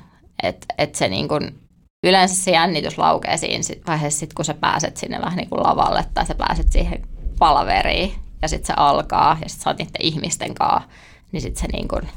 Että 0.43 0.67
et 0.79 0.95
se 0.95 1.09
niin 1.09 1.29
kuin, 1.29 1.59
yleensä 2.07 2.35
se 2.35 2.51
jännitys 2.51 2.99
laukee 2.99 3.37
siinä 3.37 3.65
vaiheessa, 3.87 4.21
sit, 4.21 4.35
kun 4.35 4.45
sä 4.45 4.55
pääset 4.55 4.97
sinne 4.97 5.21
vähän 5.21 5.37
niin 5.37 5.49
kuin 5.49 5.63
lavalle 5.63 6.05
tai 6.15 6.27
sä 6.27 6.35
pääset 6.35 6.73
siihen 6.73 7.03
palaveriin 7.39 8.15
ja 8.43 8.49
sitten 8.49 8.67
se 8.67 8.73
alkaa 8.77 9.39
ja 9.43 9.49
sitten 9.49 9.63
sä 9.65 9.71
oot 9.71 9.79
niiden 9.79 10.01
ihmisten 10.01 10.55
kanssa, 10.55 10.89
niin 11.35 11.43
sitten 11.43 11.61
se 11.61 11.77
niin 11.77 11.89
kuin, 11.89 12.09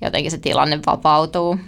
jotenkin 0.00 0.30
se 0.30 0.38
tilanne 0.38 0.80
vapautuu. 0.86 1.58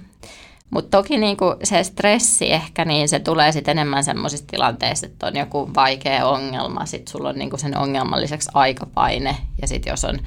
Mutta 0.71 0.99
toki 0.99 1.19
niin 1.19 1.37
kuin 1.37 1.57
se 1.63 1.85
stressi 1.85 2.53
ehkä, 2.53 2.85
niin 2.85 3.09
se 3.09 3.19
tulee 3.19 3.53
sitten 3.53 3.79
enemmän 3.79 4.05
semmoisista 4.05 4.47
tilanteista, 4.51 5.07
että 5.07 5.27
on 5.27 5.37
joku 5.37 5.71
vaikea 5.77 6.29
ongelma, 6.29 6.87
sitten 6.87 7.13
sulla 7.13 7.29
on 7.29 7.35
niin 7.35 7.51
kuin 7.51 7.61
sen 7.61 7.79
ongelman 7.79 8.21
lisäksi 8.21 8.51
aikapaine, 8.55 9.37
ja 9.63 9.69
sitten 9.69 9.91
jos 9.91 10.05
on 10.05 10.19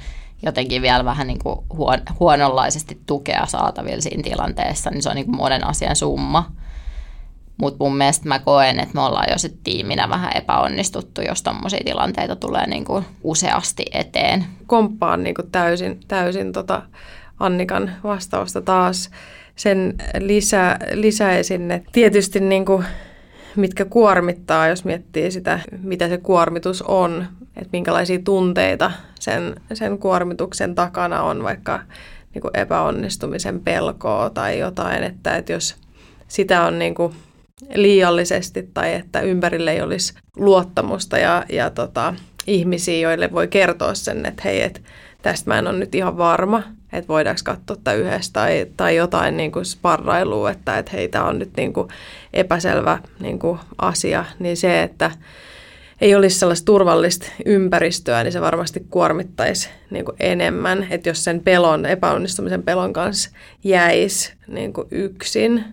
jotenkin 0.42 0.82
vielä 0.82 1.04
vähän 1.04 1.26
niin 1.26 1.38
kuin 1.38 1.58
huon, 1.72 1.98
huononlaisesti 2.20 3.00
tukea 3.06 3.46
saatavilla 3.46 4.00
siinä 4.00 4.22
tilanteessa, 4.22 4.90
niin 4.90 5.02
se 5.02 5.08
on 5.08 5.16
niin 5.16 5.26
kuin 5.26 5.36
monen 5.36 5.66
asian 5.66 5.96
summa. 5.96 6.52
Mutta 7.60 7.84
mun 7.84 7.96
mielestä 7.96 8.28
mä 8.28 8.38
koen, 8.38 8.80
että 8.80 8.94
me 8.94 9.00
ollaan 9.00 9.26
jo 9.30 9.38
sitten 9.38 9.60
tiiminä 9.64 10.08
vähän 10.08 10.36
epäonnistuttu, 10.36 11.20
jos 11.20 11.42
tommosia 11.42 11.80
tilanteita 11.84 12.36
tulee 12.36 12.66
niin 12.66 12.84
kuin 12.84 13.04
useasti 13.24 13.84
eteen. 13.92 14.44
Komppaan 14.66 15.22
niin 15.22 15.34
kuin 15.34 15.50
täysin, 15.50 16.00
täysin 16.08 16.52
tota 16.52 16.82
Annikan 17.40 17.90
vastausta 18.04 18.60
taas. 18.60 19.10
Sen 19.56 19.94
lisä, 20.18 20.78
lisäisin, 20.92 21.70
että 21.70 21.88
tietysti 21.92 22.40
niin 22.40 22.64
kuin, 22.64 22.84
mitkä 23.56 23.84
kuormittaa, 23.84 24.68
jos 24.68 24.84
miettii 24.84 25.30
sitä, 25.30 25.60
mitä 25.82 26.08
se 26.08 26.18
kuormitus 26.18 26.82
on, 26.82 27.26
että 27.56 27.68
minkälaisia 27.72 28.18
tunteita 28.24 28.92
sen, 29.20 29.54
sen 29.72 29.98
kuormituksen 29.98 30.74
takana 30.74 31.22
on, 31.22 31.42
vaikka 31.42 31.80
niin 32.34 32.42
kuin 32.42 32.56
epäonnistumisen 32.56 33.60
pelkoa 33.60 34.30
tai 34.30 34.58
jotain, 34.58 35.02
että, 35.02 35.36
että 35.36 35.52
jos 35.52 35.76
sitä 36.28 36.62
on 36.62 36.78
niin 36.78 36.94
kuin 36.94 37.14
liiallisesti 37.74 38.70
tai 38.74 38.94
että 38.94 39.20
ympärille 39.20 39.72
ei 39.72 39.82
olisi 39.82 40.14
luottamusta 40.36 41.18
ja, 41.18 41.44
ja 41.48 41.70
tota, 41.70 42.14
ihmisiä, 42.46 42.98
joille 42.98 43.32
voi 43.32 43.48
kertoa 43.48 43.94
sen, 43.94 44.26
että 44.26 44.42
hei, 44.44 44.62
et 44.62 44.82
tästä 45.22 45.50
mä 45.50 45.58
en 45.58 45.66
ole 45.66 45.78
nyt 45.78 45.94
ihan 45.94 46.18
varma, 46.18 46.62
että 46.92 47.08
voidaanko 47.08 47.40
katsoa 47.44 47.76
tätä 47.76 47.92
yhdessä 47.92 48.32
tai, 48.32 48.66
tai 48.76 48.96
jotain 48.96 49.36
niin 49.36 49.52
kuin 49.52 49.64
sparrailua, 49.64 50.50
että, 50.50 50.78
että 50.78 50.92
hei, 50.92 51.08
tämä 51.08 51.24
on 51.24 51.38
nyt 51.38 51.50
niin 51.56 51.72
kuin 51.72 51.88
epäselvä 52.32 52.98
niin 53.20 53.38
kuin 53.38 53.58
asia, 53.78 54.24
niin 54.38 54.56
se, 54.56 54.82
että 54.82 55.10
ei 56.00 56.14
olisi 56.14 56.38
sellaista 56.38 56.64
turvallista 56.64 57.26
ympäristöä, 57.46 58.24
niin 58.24 58.32
se 58.32 58.40
varmasti 58.40 58.86
kuormittaisi 58.90 59.68
niin 59.90 60.04
kuin 60.04 60.16
enemmän. 60.20 60.86
Että 60.90 61.08
jos 61.08 61.24
sen 61.24 61.40
pelon, 61.40 61.86
epäonnistumisen 61.86 62.62
pelon 62.62 62.92
kanssa 62.92 63.30
jäisi 63.64 64.32
niin 64.46 64.72
kuin 64.72 64.88
yksin, 64.90 65.64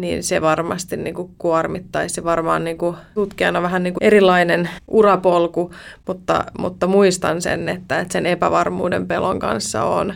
niin 0.00 0.22
se 0.22 0.40
varmasti 0.40 0.96
niin 0.96 1.14
kuin 1.14 1.30
kuormittaisi. 1.38 2.24
Varmaan 2.24 2.64
niin 2.64 2.78
kuin 2.78 2.96
tutkijana 3.14 3.62
vähän 3.62 3.82
niin 3.82 3.94
kuin 3.94 4.04
erilainen 4.04 4.70
urapolku, 4.88 5.74
mutta, 6.06 6.44
mutta 6.58 6.86
muistan 6.86 7.42
sen, 7.42 7.68
että, 7.68 8.00
että 8.00 8.12
sen 8.12 8.26
epävarmuuden 8.26 9.06
pelon 9.06 9.38
kanssa 9.38 9.84
on 9.84 10.14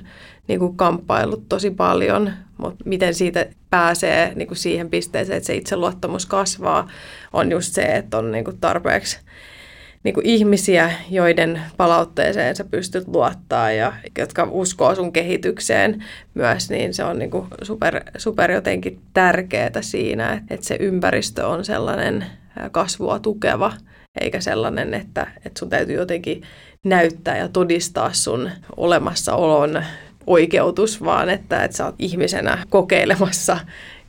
niin 0.49 0.59
kuin 0.59 0.77
kamppailut 0.77 1.49
tosi 1.49 1.71
paljon, 1.71 2.33
mutta 2.59 2.85
miten 2.85 3.15
siitä 3.15 3.47
pääsee 3.71 4.33
niin 4.35 4.49
kuin 4.49 4.59
siihen 4.59 4.91
pisteeseen, 4.91 5.37
että 5.37 5.47
se 5.47 5.55
itseluottamus 5.55 6.27
kasvaa, 6.27 6.89
on 7.33 7.51
just 7.51 7.73
se, 7.73 7.83
että 7.83 8.19
on 8.19 8.33
niin 8.33 8.45
kuin 8.45 8.59
tarpeeksi 8.61 9.19
niin 10.05 10.15
kuin 10.15 10.27
ihmisiä, 10.27 10.91
joiden 11.11 11.63
palautteeseen 11.77 12.57
sä 12.57 12.65
pystyt 12.65 13.09
luottaa 13.09 13.71
ja 13.71 13.93
jotka 14.19 14.49
uskoo 14.51 14.95
sun 14.95 15.13
kehitykseen 15.13 16.05
myös, 16.35 16.71
niin 16.71 16.95
se 16.95 17.05
on 17.05 17.19
niin 17.19 17.31
kuin 17.31 17.47
super, 17.63 18.01
super 18.19 18.51
jotenkin 18.51 19.01
tärkeää 19.13 19.71
siinä, 19.81 20.43
että 20.51 20.67
se 20.67 20.77
ympäristö 20.81 21.47
on 21.47 21.65
sellainen 21.65 22.27
kasvua 22.73 23.19
tukeva 23.19 23.73
eikä 24.21 24.41
sellainen, 24.41 24.95
että, 24.95 25.27
että 25.37 25.59
sun 25.59 25.71
täytyy 25.71 25.97
jotenkin 25.97 26.43
näyttää 26.85 27.39
ja 27.39 27.49
todistaa 27.49 28.13
sun 28.13 28.51
olemassaolon 28.77 29.85
oikeutus, 30.27 31.05
vaan 31.05 31.31
että, 31.31 31.65
että 31.65 31.77
sä 31.77 31.85
oot 31.85 31.95
ihmisenä 31.99 32.59
kokeilemassa 32.71 33.59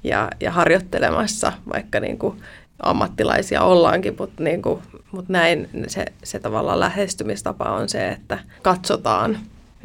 ja, 0.03 0.29
ja 0.39 0.51
harjoittelemassa, 0.51 1.51
vaikka 1.73 1.99
niin 1.99 2.17
kuin 2.17 2.41
ammattilaisia 2.83 3.61
ollaankin, 3.61 4.15
mutta, 4.19 4.43
niin 4.43 4.61
kuin, 4.61 4.81
mutta 5.11 5.33
näin 5.33 5.69
se, 5.87 6.05
se 6.23 6.39
tavallaan 6.39 6.79
lähestymistapa 6.79 7.63
on 7.63 7.89
se, 7.89 8.09
että 8.09 8.39
katsotaan, 8.61 9.37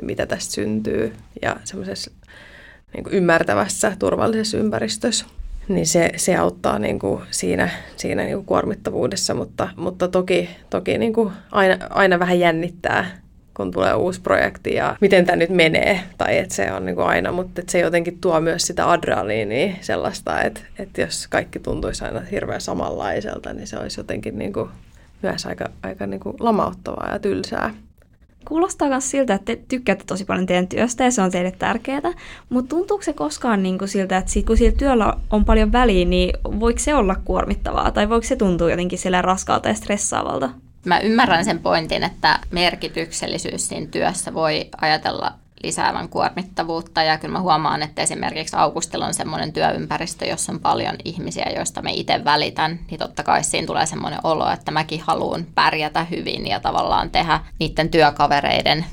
mitä 0.03 0.26
tästä 0.26 0.53
syntyy. 0.53 1.12
Ja 1.42 1.57
semmoisessa 1.64 2.11
niin 2.94 3.05
ymmärtävässä, 3.11 3.96
turvallisessa 3.98 4.59
ympäristössä 4.59 5.26
niin 5.68 5.87
se, 5.87 6.11
se 6.16 6.37
auttaa 6.37 6.79
niin 6.79 6.98
kuin 6.98 7.22
siinä, 7.31 7.70
siinä 7.96 8.22
niin 8.22 8.37
kuin 8.37 8.46
kuormittavuudessa, 8.46 9.35
mutta, 9.35 9.68
mutta 9.76 10.09
toki, 10.09 10.50
toki 10.70 10.98
niin 10.98 11.12
kuin 11.12 11.33
aina, 11.53 11.76
aina 11.90 12.18
vähän 12.18 12.40
jännittää, 12.40 13.19
kun 13.61 13.70
tulee 13.70 13.94
uusi 13.94 14.20
projekti 14.20 14.75
ja 14.75 14.96
miten 15.01 15.27
tämä 15.27 15.37
nyt 15.37 15.51
menee, 15.51 16.01
tai 16.18 16.38
että 16.38 16.55
se 16.55 16.73
on 16.73 16.87
niin 16.87 16.96
kuin 16.96 17.07
aina, 17.07 17.33
mutta 17.33 17.61
että 17.61 17.73
se 17.73 17.79
jotenkin 17.79 18.18
tuo 18.20 18.40
myös 18.40 18.66
sitä 18.66 18.90
adrenaliinia 18.90 19.75
sellaista, 19.81 20.42
että, 20.42 20.61
että 20.79 21.01
jos 21.01 21.29
kaikki 21.29 21.59
tuntuisi 21.59 22.05
aina 22.05 22.20
hirveän 22.20 22.61
samanlaiselta, 22.61 23.53
niin 23.53 23.66
se 23.66 23.79
olisi 23.79 24.01
jotenkin 24.01 24.38
niin 24.38 24.53
kuin 24.53 24.70
myös 25.23 25.46
aika, 25.46 25.64
aika 25.83 26.07
niin 26.07 26.20
kuin 26.20 26.37
lamauttavaa 26.40 27.12
ja 27.12 27.18
tylsää. 27.18 27.75
Kuulostaa 28.44 28.88
myös 28.88 29.11
siltä, 29.11 29.35
että 29.35 29.44
te 29.44 29.62
tykkäätte 29.68 30.05
tosi 30.07 30.25
paljon 30.25 30.46
teidän 30.46 30.68
työstä 30.68 31.05
ja 31.05 31.11
se 31.11 31.23
on 31.23 31.31
teille 31.31 31.53
tärkeää, 31.59 32.12
mutta 32.49 32.77
tuntuuko 32.77 33.03
se 33.03 33.12
koskaan 33.12 33.62
niin 33.62 33.79
kuin 33.79 33.88
siltä, 33.88 34.16
että 34.16 34.31
sit, 34.31 34.46
kun 34.46 34.57
sillä 34.57 34.77
työllä 34.79 35.12
on 35.31 35.44
paljon 35.44 35.73
väliä, 35.73 36.05
niin 36.05 36.33
voiko 36.61 36.79
se 36.79 36.94
olla 36.94 37.16
kuormittavaa 37.25 37.90
tai 37.90 38.09
voiko 38.09 38.27
se 38.27 38.37
tuntua 38.37 38.70
jotenkin 38.70 38.99
sillä 38.99 39.23
raskaalta 39.23 39.68
ja 39.68 39.75
stressaavalta? 39.75 40.51
Mä 40.85 40.99
ymmärrän 41.01 41.45
sen 41.45 41.59
pointin, 41.59 42.05
että 42.05 42.38
merkityksellisyys 42.51 43.69
siinä 43.69 43.87
työssä 43.87 44.35
voi 44.35 44.69
ajatella 44.81 45.33
lisäävän 45.62 46.09
kuormittavuutta. 46.09 47.03
Ja 47.03 47.19
kyllä 47.19 47.33
mä 47.33 47.40
huomaan, 47.40 47.83
että 47.83 48.03
esimerkiksi 48.03 48.57
Augustilla 48.57 49.07
on 49.07 49.14
semmoinen 49.14 49.53
työympäristö, 49.53 50.25
jossa 50.25 50.53
on 50.53 50.61
paljon 50.61 50.97
ihmisiä, 51.05 51.47
joista 51.57 51.83
me 51.83 51.93
itse 51.93 52.25
välitän, 52.25 52.79
niin 52.90 52.99
totta 52.99 53.23
kai 53.23 53.45
siinä 53.45 53.66
tulee 53.66 53.87
semmoinen 53.87 54.21
olo, 54.25 54.51
että 54.51 54.71
mäkin 54.71 55.01
haluan 55.01 55.47
pärjätä 55.55 56.05
hyvin 56.05 56.47
ja 56.47 56.61
tavallaan 56.61 57.11
tehdä 57.11 57.40
niiden 57.59 57.88
työkavereiden 57.88 58.85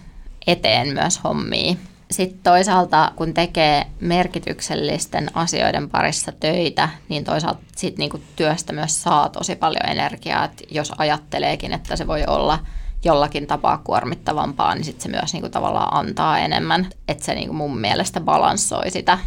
eteen 0.48 0.94
myös 0.94 1.24
hommia. 1.24 1.76
Sitten 2.12 2.40
toisaalta, 2.44 3.12
kun 3.16 3.34
tekee 3.34 3.88
merkityksellisten 4.00 5.30
asioiden 5.34 5.90
parissa 5.90 6.32
töitä, 6.32 6.90
niin 7.10 7.24
toisaalta 7.24 7.62
sit 7.76 7.98
niinku 7.98 8.20
työstä 8.36 8.74
myös 8.74 9.04
saa 9.04 9.30
tosi 9.30 9.56
paljon 9.56 9.90
energiaa. 9.90 10.46
Et 10.46 10.64
jos 10.72 10.94
ajatteleekin, 10.98 11.74
että 11.74 11.96
se 11.96 12.08
voi 12.08 12.24
olla– 12.28 12.60
jollakin 13.04 13.48
tapaa 13.48 13.82
kuormittavampaa, 13.84 14.76
niin 14.76 14.86
sitten 14.86 15.04
se 15.04 15.10
myös 15.10 15.34
niin 15.34 15.42
kuin 15.42 15.52
tavallaan 15.52 15.98
antaa 15.98 16.40
enemmän. 16.40 16.90
Että 17.08 17.26
se 17.26 17.36
niin 17.36 17.48
kuin 17.48 17.58
mun 17.58 17.80
mielestä 17.80 18.20
balanssoi 18.20 18.92
sitä 18.92 19.18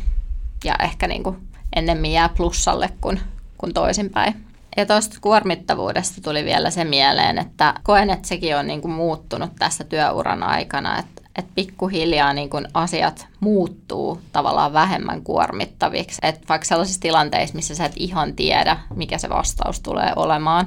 ja 0.64 0.74
ehkä 0.82 1.08
niin 1.08 1.22
kuin 1.22 1.36
ennemmin 1.76 2.12
jää 2.12 2.28
plussalle 2.28 2.90
kuin, 3.00 3.20
kuin 3.58 3.74
toisinpäin. 3.74 4.44
Ja 4.76 4.86
tuosta 4.86 5.18
kuormittavuudesta 5.20 6.20
tuli 6.20 6.44
vielä 6.44 6.70
se 6.70 6.84
mieleen, 6.84 7.38
että 7.38 7.74
koen, 7.82 8.10
että 8.10 8.28
sekin 8.28 8.56
on 8.56 8.66
niin 8.66 8.82
kuin 8.82 8.92
muuttunut 8.92 9.50
tässä 9.58 9.84
työuran 9.84 10.42
aikana, 10.42 10.98
että, 10.98 11.19
että 11.36 11.52
pikkuhiljaa 11.54 12.32
niin 12.32 12.50
kuin 12.50 12.68
asiat 12.74 13.26
muuttuu 13.40 14.20
tavallaan 14.32 14.72
vähemmän 14.72 15.22
kuormittaviksi. 15.22 16.18
Että 16.22 16.48
vaikka 16.48 16.64
sellaisissa 16.64 17.00
tilanteissa, 17.00 17.56
missä 17.56 17.74
sä 17.74 17.84
et 17.84 17.92
ihan 17.96 18.34
tiedä, 18.34 18.78
mikä 18.94 19.18
se 19.18 19.28
vastaus 19.28 19.80
tulee 19.80 20.12
olemaan, 20.16 20.66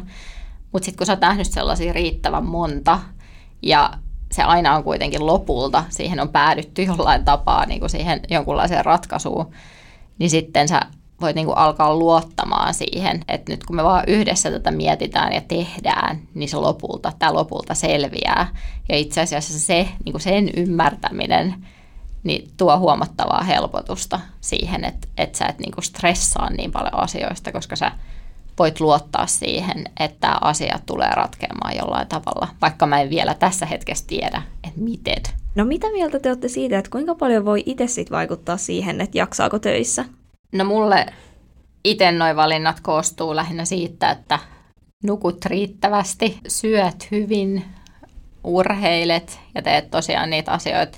mutta 0.72 0.86
sitten 0.86 0.98
kun 0.98 1.08
sä 1.08 1.14
oot 1.14 1.22
nähnyt 1.22 1.48
sellaisia 1.48 1.94
riittävän 1.94 2.46
monta 2.46 3.00
ja 3.62 3.94
se 4.32 4.44
aina 4.44 4.76
on 4.76 4.84
kuitenkin 4.84 5.26
lopulta, 5.26 5.84
siihen 5.90 6.20
on 6.20 6.30
päädytty 6.30 6.84
jollain 6.98 7.26
tapaa 7.26 7.66
niin 7.66 7.80
kuin 7.80 7.90
siihen 7.90 8.22
jonkunlaiseen 8.30 8.86
ratkaisuun, 8.86 9.52
niin 10.20 10.30
sitten 10.30 10.68
sä 10.68 10.82
voit 11.24 11.36
niin 11.36 11.46
kuin 11.46 11.58
alkaa 11.58 11.96
luottamaan 11.96 12.74
siihen, 12.74 13.22
että 13.28 13.52
nyt 13.52 13.64
kun 13.64 13.76
me 13.76 13.84
vaan 13.84 14.04
yhdessä 14.08 14.52
tätä 14.52 14.72
mietitään 14.72 15.34
ja 15.34 15.42
tehdään, 15.42 16.20
niin 16.34 16.50
se 16.50 16.58
lopulta, 16.58 17.14
tämä 17.20 17.34
lopulta 17.34 17.74
selviää. 17.74 18.48
Ja 18.90 18.98
itse 18.98 19.22
asiassa 19.22 19.60
se, 19.60 19.88
niin 20.06 20.14
kuin 20.14 20.22
sen 20.22 20.50
ymmärtäminen, 20.58 21.56
niin 22.24 22.52
tuo 22.58 22.80
huomattavaa 22.80 23.44
helpotusta 23.44 24.20
siihen, 24.42 24.86
että, 24.86 25.08
että 25.18 25.38
sä 25.38 25.46
et 25.46 25.60
niin 25.60 25.72
kuin 25.72 25.84
stressaa 25.84 26.50
niin 26.50 26.72
paljon 26.72 27.00
asioista, 27.00 27.52
koska 27.52 27.76
sä 27.76 27.92
voit 28.60 28.80
luottaa 28.80 29.28
siihen, 29.28 29.84
että 30.00 30.38
asia 30.42 30.80
tulee 30.86 31.10
ratkeamaan 31.10 31.76
jollain 31.78 32.08
tavalla, 32.08 32.48
vaikka 32.62 32.86
mä 32.86 33.02
en 33.02 33.10
vielä 33.10 33.34
tässä 33.34 33.66
hetkessä 33.66 34.08
tiedä, 34.08 34.42
että 34.64 34.80
miten. 34.80 35.24
No 35.56 35.66
mitä 35.66 35.92
mieltä 35.92 36.20
te 36.20 36.30
olette 36.30 36.48
siitä, 36.48 36.78
että 36.78 36.92
kuinka 36.92 37.16
paljon 37.16 37.46
voi 37.46 37.64
itse 37.66 37.88
sit 37.88 38.12
vaikuttaa 38.12 38.58
siihen, 38.58 39.02
että 39.02 39.18
jaksaako 39.18 39.60
töissä? 39.60 40.06
No 40.54 40.64
mulle 40.64 41.06
itse 41.84 42.12
noi 42.12 42.36
valinnat 42.36 42.80
koostuu 42.80 43.36
lähinnä 43.36 43.66
siitä, 43.66 44.12
että 44.12 44.40
nukut 45.04 45.46
riittävästi, 45.46 46.40
syöt 46.48 47.08
hyvin, 47.12 47.66
urheilet 48.44 49.40
ja 49.56 49.62
teet 49.62 49.92
tosiaan 49.92 50.30
niitä 50.30 50.52
asioita, 50.52 50.98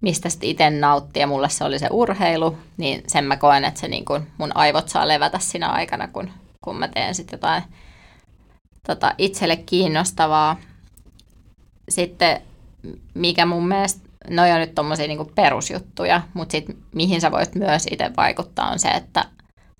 mistä 0.00 0.28
sitten 0.28 0.48
itse 0.48 0.70
nauttii 0.70 1.20
ja 1.20 1.26
mulle 1.26 1.48
se 1.48 1.64
oli 1.64 1.78
se 1.78 1.88
urheilu, 1.90 2.58
niin 2.76 3.02
sen 3.06 3.24
mä 3.24 3.36
koen, 3.36 3.64
että 3.64 3.80
se 3.80 3.88
niin 3.88 4.04
kun 4.04 4.26
mun 4.38 4.56
aivot 4.56 4.88
saa 4.88 5.08
levätä 5.08 5.38
siinä 5.38 5.68
aikana, 5.68 6.08
kun 6.08 6.30
kun 6.64 6.76
mä 6.76 6.88
teen 6.88 7.14
sitten 7.14 7.36
jotain 7.36 7.62
tota, 8.86 9.14
itselle 9.18 9.56
kiinnostavaa. 9.56 10.56
Sitten 11.88 12.42
mikä 13.14 13.46
mun 13.46 13.68
mielestä, 13.68 14.09
no 14.28 14.42
on 14.42 14.60
nyt 14.60 14.74
tommosia 14.74 15.06
niinku 15.06 15.32
perusjuttuja, 15.34 16.22
mutta 16.34 16.52
sitten 16.52 16.76
mihin 16.94 17.20
sä 17.20 17.30
voit 17.30 17.54
myös 17.54 17.86
itse 17.90 18.10
vaikuttaa 18.16 18.70
on 18.70 18.78
se, 18.78 18.88
että 18.88 19.24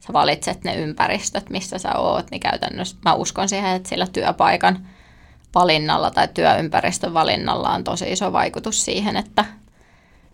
sä 0.01 0.13
valitset 0.13 0.65
ne 0.65 0.77
ympäristöt, 0.77 1.51
missä 1.51 1.79
sä 1.79 1.99
oot, 1.99 2.31
niin 2.31 2.41
käytännössä 2.41 2.97
mä 3.05 3.15
uskon 3.15 3.49
siihen, 3.49 3.77
että 3.77 3.89
sillä 3.89 4.07
työpaikan 4.07 4.87
valinnalla 5.55 6.11
tai 6.11 6.29
työympäristön 6.29 7.15
valinnalla 7.15 7.71
on 7.71 7.85
tosi 7.85 8.13
iso 8.13 8.33
vaikutus 8.33 8.85
siihen, 8.85 9.17
että, 9.17 9.45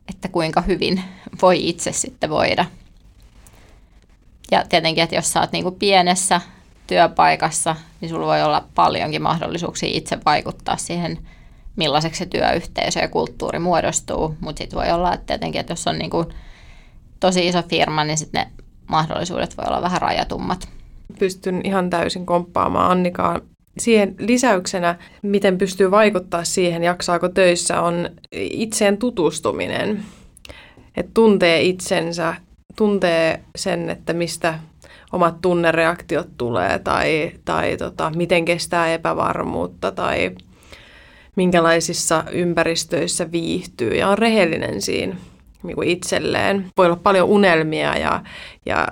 että 0.09 0.29
kuinka 0.29 0.61
hyvin 0.61 1.05
voi 1.43 1.69
itse 1.69 1.93
sitten 1.93 2.31
voida. 2.31 2.65
Ja 4.51 4.65
tietenkin, 4.69 5.05
että 5.05 5.17
jos 5.17 5.33
sä 5.33 5.41
oot 5.41 5.53
niinku 5.53 5.71
pienessä 5.71 6.41
työpaikassa, 6.87 7.77
niin 8.01 8.09
sulla 8.09 8.27
voi 8.27 8.43
olla 8.43 8.65
paljonkin 8.75 9.23
mahdollisuuksia 9.23 9.89
itse 9.93 10.19
vaikuttaa 10.25 10.77
siihen, 10.77 11.19
millaiseksi 11.77 12.19
se 12.19 12.27
työyhteisö 12.27 13.01
ja 13.01 13.09
kulttuuri 13.09 13.59
muodostuu. 13.59 14.35
Mutta 14.41 14.59
sitten 14.59 14.79
voi 14.79 14.91
olla, 14.91 15.15
että 15.15 15.27
tietenkin, 15.27 15.61
että 15.61 15.73
jos 15.73 15.87
on 15.87 15.99
niinku 15.99 16.25
tosi 17.21 17.47
iso 17.47 17.63
firma, 17.63 18.05
niin 18.05 18.19
sitten 18.19 18.41
ne 18.41 18.51
mahdollisuudet 18.87 19.57
voi 19.57 19.65
olla 19.69 19.83
vähän 19.83 20.03
rajatummat. 20.03 20.69
Pystyn 21.19 21.61
ihan 21.65 21.91
täysin 21.91 22.27
komppaamaan 22.27 22.91
Annikaan 22.91 23.41
siihen 23.79 24.15
lisäyksenä, 24.19 24.99
miten 25.23 25.59
pystyy 25.59 25.91
vaikuttaa 25.91 26.45
siihen, 26.45 26.83
jaksaako 26.83 27.29
töissä, 27.29 27.81
on 27.81 28.09
itseen 28.33 28.99
tutustuminen. 28.99 30.05
Että 30.97 31.11
tuntee 31.15 31.63
itsensä 31.63 32.35
tuntee 32.77 33.41
sen, 33.57 33.91
että 33.91 34.13
mistä 34.13 34.59
omat 35.13 35.41
tunnereaktiot 35.41 36.29
tulee 36.39 36.79
tai, 36.79 37.33
tai 37.45 37.77
tota, 37.77 38.13
miten 38.17 38.45
kestää 38.45 38.95
epävarmuutta 38.95 39.93
tai 39.93 40.31
minkälaisissa 41.37 42.25
ympäristöissä 42.33 43.33
viihtyy 43.33 43.91
ja 43.91 44.09
on 44.09 44.19
rehellinen 44.19 44.83
siinä 44.83 45.17
niin 45.67 45.75
kuin 45.75 45.89
itselleen. 45.89 46.67
Voi 46.77 46.87
olla 46.87 47.01
paljon 47.03 47.29
unelmia 47.29 47.99
ja, 47.99 48.23
ja 48.67 48.89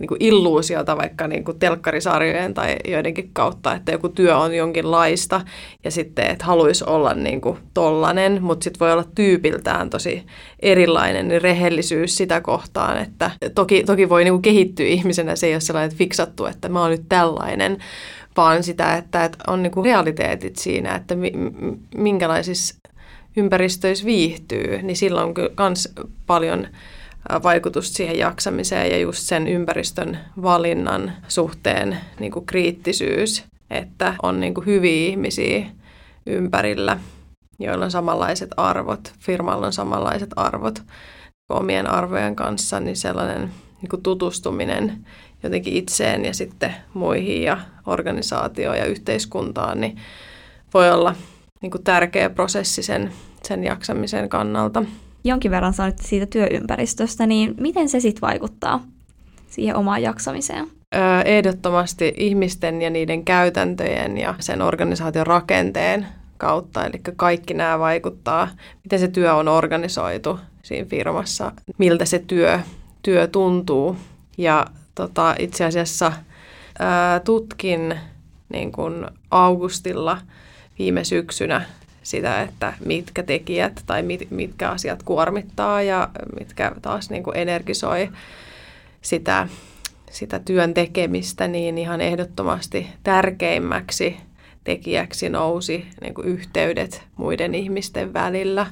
niin 0.00 0.08
kuin 0.08 0.18
illuusiota 0.20 0.96
vaikka 0.96 1.28
niin 1.28 1.44
kuin 1.44 1.58
telkkarisarjojen 1.58 2.54
tai 2.54 2.76
joidenkin 2.88 3.30
kautta, 3.32 3.74
että 3.74 3.92
joku 3.92 4.08
työ 4.08 4.36
on 4.38 4.54
jonkinlaista 4.54 5.40
ja 5.84 5.90
sitten, 5.90 6.30
että 6.30 6.44
haluaisi 6.44 6.84
olla 6.86 7.14
niin 7.14 7.40
kuin 7.40 7.58
tollanen, 7.74 8.42
mutta 8.42 8.64
sitten 8.64 8.80
voi 8.80 8.92
olla 8.92 9.04
tyypiltään 9.14 9.90
tosi 9.90 10.26
erilainen, 10.60 11.28
niin 11.28 11.42
rehellisyys 11.42 12.16
sitä 12.16 12.40
kohtaan, 12.40 12.98
että 12.98 13.30
toki, 13.54 13.84
toki 13.84 14.08
voi 14.08 14.24
niin 14.24 14.34
kuin 14.34 14.42
kehittyä 14.42 14.86
ihmisenä, 14.86 15.36
se 15.36 15.46
ei 15.46 15.54
ole 15.54 15.60
sellainen 15.60 15.96
fiksattu, 15.96 16.46
että 16.46 16.68
mä 16.68 16.80
oon 16.80 16.90
nyt 16.90 17.08
tällainen, 17.08 17.78
vaan 18.36 18.62
sitä, 18.62 18.94
että, 18.96 19.24
että 19.24 19.38
on 19.46 19.62
niin 19.62 19.70
kuin 19.70 19.84
realiteetit 19.84 20.56
siinä, 20.56 20.94
että 20.94 21.14
minkälaisissa 21.96 22.74
ympäristöissä 23.36 24.04
viihtyy, 24.04 24.82
niin 24.82 24.96
silloin 24.96 25.28
on 25.28 25.34
myös 25.58 25.88
paljon 26.26 26.68
vaikutusta 27.42 27.96
siihen 27.96 28.18
jaksamiseen 28.18 28.90
ja 28.90 28.98
just 28.98 29.18
sen 29.22 29.48
ympäristön 29.48 30.18
valinnan 30.42 31.12
suhteen 31.28 31.98
niin 32.20 32.32
kuin 32.32 32.46
kriittisyys, 32.46 33.44
että 33.70 34.14
on 34.22 34.40
niin 34.40 34.54
kuin 34.54 34.66
hyviä 34.66 35.08
ihmisiä 35.08 35.66
ympärillä, 36.26 36.98
joilla 37.58 37.84
on 37.84 37.90
samanlaiset 37.90 38.50
arvot, 38.56 39.12
firmalla 39.18 39.66
on 39.66 39.72
samanlaiset 39.72 40.30
arvot 40.36 40.82
omien 41.48 41.90
arvojen 41.90 42.36
kanssa, 42.36 42.80
niin 42.80 42.96
sellainen 42.96 43.50
niin 43.82 43.88
kuin 43.90 44.02
tutustuminen 44.02 45.06
jotenkin 45.46 45.74
itseen 45.74 46.24
ja 46.24 46.34
sitten 46.34 46.74
muihin 46.94 47.42
ja 47.42 47.58
organisaatioon 47.86 48.78
ja 48.78 48.84
yhteiskuntaan, 48.84 49.80
niin 49.80 49.96
voi 50.74 50.90
olla 50.90 51.14
niin 51.62 51.70
kuin 51.70 51.84
tärkeä 51.84 52.30
prosessi 52.30 52.82
sen, 52.82 53.12
sen 53.42 53.64
jaksamisen 53.64 54.28
kannalta. 54.28 54.82
Jonkin 55.24 55.50
verran 55.50 55.72
sanoit 55.72 55.98
siitä 55.98 56.26
työympäristöstä, 56.26 57.26
niin 57.26 57.54
miten 57.60 57.88
se 57.88 58.00
sitten 58.00 58.20
vaikuttaa 58.20 58.82
siihen 59.48 59.76
omaan 59.76 60.02
jaksamiseen? 60.02 60.66
Ehdottomasti 61.24 62.14
ihmisten 62.16 62.82
ja 62.82 62.90
niiden 62.90 63.24
käytäntöjen 63.24 64.18
ja 64.18 64.34
sen 64.38 64.62
organisaation 64.62 65.26
rakenteen 65.26 66.06
kautta. 66.38 66.86
Eli 66.86 67.00
kaikki 67.16 67.54
nämä 67.54 67.78
vaikuttaa, 67.78 68.48
miten 68.84 68.98
se 68.98 69.08
työ 69.08 69.34
on 69.34 69.48
organisoitu 69.48 70.38
siinä 70.62 70.88
firmassa, 70.88 71.52
miltä 71.78 72.04
se 72.04 72.18
työ, 72.18 72.60
työ 73.02 73.26
tuntuu. 73.26 73.96
Ja 74.38 74.66
tota, 74.96 75.34
itse 75.38 75.64
asiassa 75.64 76.12
ää, 76.78 77.20
tutkin 77.20 78.00
niin 78.48 78.72
kuin 78.72 79.06
Augustilla 79.30 80.18
viime 80.78 81.04
syksynä 81.04 81.64
sitä, 82.02 82.42
että 82.42 82.72
mitkä 82.84 83.22
tekijät 83.22 83.82
tai 83.86 84.02
mit, 84.02 84.30
mitkä 84.30 84.70
asiat 84.70 85.02
kuormittaa 85.02 85.82
ja 85.82 86.08
mitkä 86.38 86.72
taas 86.82 87.10
niin 87.10 87.22
kuin 87.22 87.36
energisoi 87.36 88.08
sitä, 89.02 89.48
sitä 90.10 90.38
työn 90.38 90.74
tekemistä, 90.74 91.48
niin 91.48 91.78
ihan 91.78 92.00
ehdottomasti 92.00 92.86
tärkeimmäksi 93.02 94.16
tekijäksi 94.64 95.28
nousi 95.28 95.86
niin 96.00 96.14
kuin 96.14 96.26
yhteydet 96.26 97.02
muiden 97.16 97.54
ihmisten 97.54 98.12
välillä. 98.12 98.66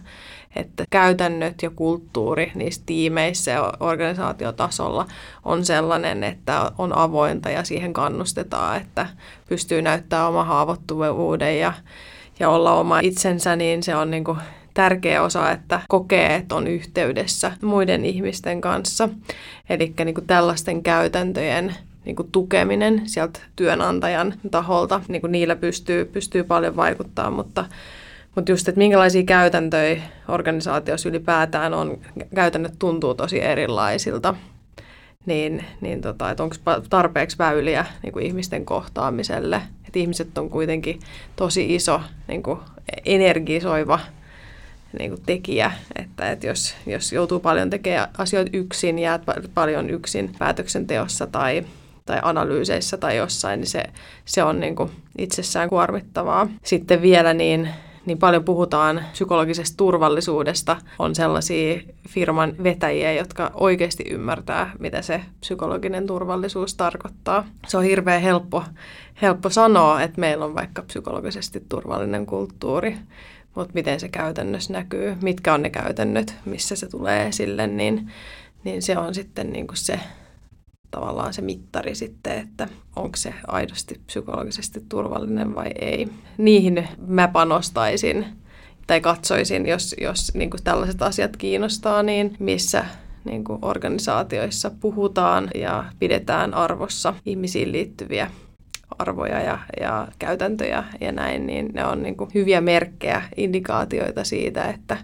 Että 0.57 0.85
käytännöt 0.91 1.63
ja 1.63 1.71
kulttuuri 1.71 2.53
niissä 2.55 2.83
tiimeissä 2.87 3.51
ja 3.51 3.73
organisaatiotasolla 3.81 5.07
on 5.45 5.65
sellainen, 5.65 6.25
että 6.25 6.73
on 6.79 6.97
avointa 6.97 7.51
ja 7.51 7.65
siihen 7.65 7.93
kannustetaan, 7.93 8.77
että 8.77 9.07
pystyy 9.49 9.83
näyttämään 9.83 10.29
oma 10.29 10.45
haavoittuvuuden 10.45 11.59
ja, 11.59 11.73
ja 12.41 12.51
olla 12.51 12.75
oma 12.75 13.01
itsensä, 13.01 13.57
niin 13.57 13.83
se 13.83 13.97
on 13.97 14.11
niin 14.11 14.25
kuin 14.25 14.39
tärkeä 14.75 15.23
osa, 15.23 15.51
että 15.51 15.81
kokee, 15.89 16.35
että 16.35 16.55
on 16.55 16.67
yhteydessä 16.67 17.53
muiden 17.63 18.05
ihmisten 18.05 18.61
kanssa. 18.61 19.09
Eli 19.71 19.95
niin 20.05 20.27
tällaisten 20.27 20.83
käytäntöjen 20.83 21.75
niin 22.05 22.17
kuin 22.17 22.29
tukeminen 22.33 23.03
sieltä 23.05 23.41
työnantajan 23.57 24.35
taholta, 24.51 25.01
niin 25.09 25.21
kuin 25.21 25.33
niillä 25.33 25.57
pystyy, 25.57 26.05
pystyy 26.05 26.45
paljon 26.45 26.77
vaikuttaa, 26.77 27.31
mutta, 27.31 27.65
mutta 28.35 28.53
just, 28.53 28.69
että 28.69 28.79
minkälaisia 28.79 29.23
käytäntöjä 29.23 30.03
organisaatiossa 30.29 31.09
ylipäätään 31.09 31.75
on, 31.75 31.99
käytännöt 32.35 32.75
tuntuu 32.79 33.15
tosi 33.15 33.43
erilaisilta, 33.43 34.35
niin, 35.27 35.65
niin 35.81 36.01
tota, 36.01 36.37
onko 36.39 36.57
tarpeeksi 36.91 37.39
väyliä 37.39 37.87
niin 38.03 38.13
kuin 38.13 38.27
ihmisten 38.27 38.65
kohtaamiselle. 38.65 39.63
Että 39.87 39.99
ihmiset 39.99 40.39
on 40.39 40.51
kuitenkin 40.51 41.01
tosi 41.37 41.75
iso 41.75 42.01
niin 42.29 42.43
kuin 42.43 42.59
energisoiva 43.05 44.01
niin 44.99 45.11
kuin 45.11 45.23
tekijä, 45.27 45.73
että, 45.97 46.31
että 46.31 46.47
jos, 46.47 46.75
jos 46.87 47.13
joutuu 47.13 47.41
paljon 47.41 47.71
tekemään 47.71 48.09
asioita 48.19 48.51
yksin, 48.53 48.99
jäät 48.99 49.23
paljon 49.55 49.91
yksin 49.91 50.31
päätöksenteossa 50.39 51.27
tai, 51.27 51.65
tai 52.07 52.19
analyyseissä 52.23 52.97
tai 52.97 53.17
jossain, 53.17 53.61
niin 53.61 53.69
se, 53.69 53.85
se 54.25 54.43
on 54.43 54.61
niin 54.61 54.77
kuin 54.77 54.91
itsessään 55.19 55.69
kuormittavaa. 55.69 56.49
Sitten 56.63 57.03
vielä 57.03 57.35
niin, 57.35 57.69
niin 58.07 58.19
paljon 58.19 58.45
puhutaan 58.45 59.05
psykologisesta 59.13 59.77
turvallisuudesta. 59.77 60.77
On 60.99 61.15
sellaisia 61.15 61.81
firman 62.09 62.55
vetäjiä, 62.63 63.13
jotka 63.13 63.51
oikeasti 63.55 64.05
ymmärtää, 64.11 64.71
mitä 64.79 65.03
se 65.03 65.21
psykologinen 65.41 66.07
turvallisuus 66.07 66.75
tarkoittaa. 66.75 67.47
Se 67.67 67.77
on 67.77 67.85
hirveän 67.85 68.23
helppo, 68.23 68.65
helppo 69.23 69.51
sanoa, 69.51 70.03
että 70.03 70.21
meillä 70.21 70.45
on 70.45 70.55
vaikka 70.55 70.83
psykologisesti 70.83 71.63
turvallinen 71.69 72.27
kulttuuri, 72.27 72.97
mutta 73.55 73.75
miten 73.75 74.01
se 74.01 74.09
käytännössä 74.09 74.73
näkyy, 74.73 75.17
mitkä 75.23 75.55
on 75.55 75.63
ne 75.63 75.71
käytännöt, 75.71 76.35
missä 76.45 76.77
se 76.77 76.87
tulee 76.87 77.27
esille, 77.27 77.67
niin, 77.67 78.13
niin 78.65 78.83
se 78.83 78.99
on 78.99 79.15
sitten 79.15 79.53
niin 79.53 79.67
kuin 79.67 79.77
se 79.77 80.01
tavallaan 80.95 81.35
se 81.35 81.43
mittari 81.43 81.95
sitten, 81.95 82.39
että 82.39 82.69
onko 82.97 83.17
se 83.17 83.35
aidosti 83.47 84.01
psykologisesti 84.07 84.83
turvallinen 84.89 85.55
vai 85.55 85.71
ei. 85.81 86.09
Niihin 86.39 86.89
mä 87.07 87.29
panostaisin 87.29 88.27
tai 88.87 89.01
katsoisin, 89.01 89.67
jos, 89.67 89.95
jos 90.01 90.35
niin 90.35 90.51
kuin 90.51 90.65
tällaiset 90.65 91.03
asiat 91.03 91.37
kiinnostaa, 91.37 92.03
niin 92.03 92.37
missä 92.39 92.85
niin 93.25 93.45
kuin 93.45 93.59
organisaatioissa 93.63 94.71
puhutaan 94.81 95.49
ja 95.55 95.85
pidetään 95.99 96.55
arvossa 96.55 97.15
ihmisiin 97.27 97.73
liittyviä 97.73 98.31
arvoja 98.99 99.41
ja, 99.41 99.59
ja 99.81 100.09
käytäntöjä 100.19 100.85
ja 101.01 101.13
näin, 101.13 101.47
niin 101.47 101.71
ne 101.73 101.87
on 101.87 102.03
niin 102.03 102.17
kuin 102.17 102.31
hyviä 102.35 102.61
merkkejä, 102.61 103.23
indikaatioita 103.37 104.25
siitä, 104.25 104.65
että, 104.71 104.97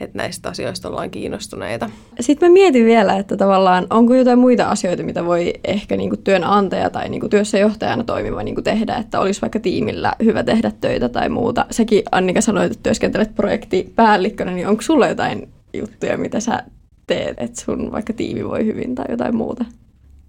että 0.00 0.18
näistä 0.18 0.48
asioista 0.48 0.88
ollaan 0.88 1.10
kiinnostuneita. 1.10 1.90
Sitten 2.20 2.50
mä 2.50 2.52
mietin 2.52 2.84
vielä, 2.84 3.16
että 3.16 3.36
tavallaan 3.36 3.86
onko 3.90 4.14
jotain 4.14 4.38
muita 4.38 4.64
asioita, 4.64 5.02
mitä 5.02 5.24
voi 5.24 5.52
ehkä 5.64 5.96
niin 5.96 6.10
kuin 6.10 6.22
työnantaja 6.22 6.90
tai 6.90 7.08
niin 7.08 7.20
kuin 7.20 7.30
työssäjohtajana 7.30 8.04
toimiva 8.04 8.42
niin 8.42 8.54
kuin 8.54 8.64
tehdä, 8.64 8.96
että 8.96 9.20
olisi 9.20 9.40
vaikka 9.40 9.60
tiimillä 9.60 10.12
hyvä 10.24 10.42
tehdä 10.42 10.72
töitä 10.80 11.08
tai 11.08 11.28
muuta. 11.28 11.66
Säkin 11.70 12.02
Annika 12.12 12.40
sanoit, 12.40 12.72
että 12.72 12.82
työskentelet 12.82 13.34
projektipäällikkönä, 13.34 14.52
niin 14.52 14.68
onko 14.68 14.82
sulla 14.82 15.08
jotain 15.08 15.48
juttuja, 15.74 16.18
mitä 16.18 16.40
sä 16.40 16.62
teet, 17.06 17.36
että 17.40 17.60
sun 17.60 17.92
vaikka 17.92 18.12
tiimi 18.12 18.48
voi 18.48 18.66
hyvin 18.66 18.94
tai 18.94 19.06
jotain 19.08 19.36
muuta? 19.36 19.64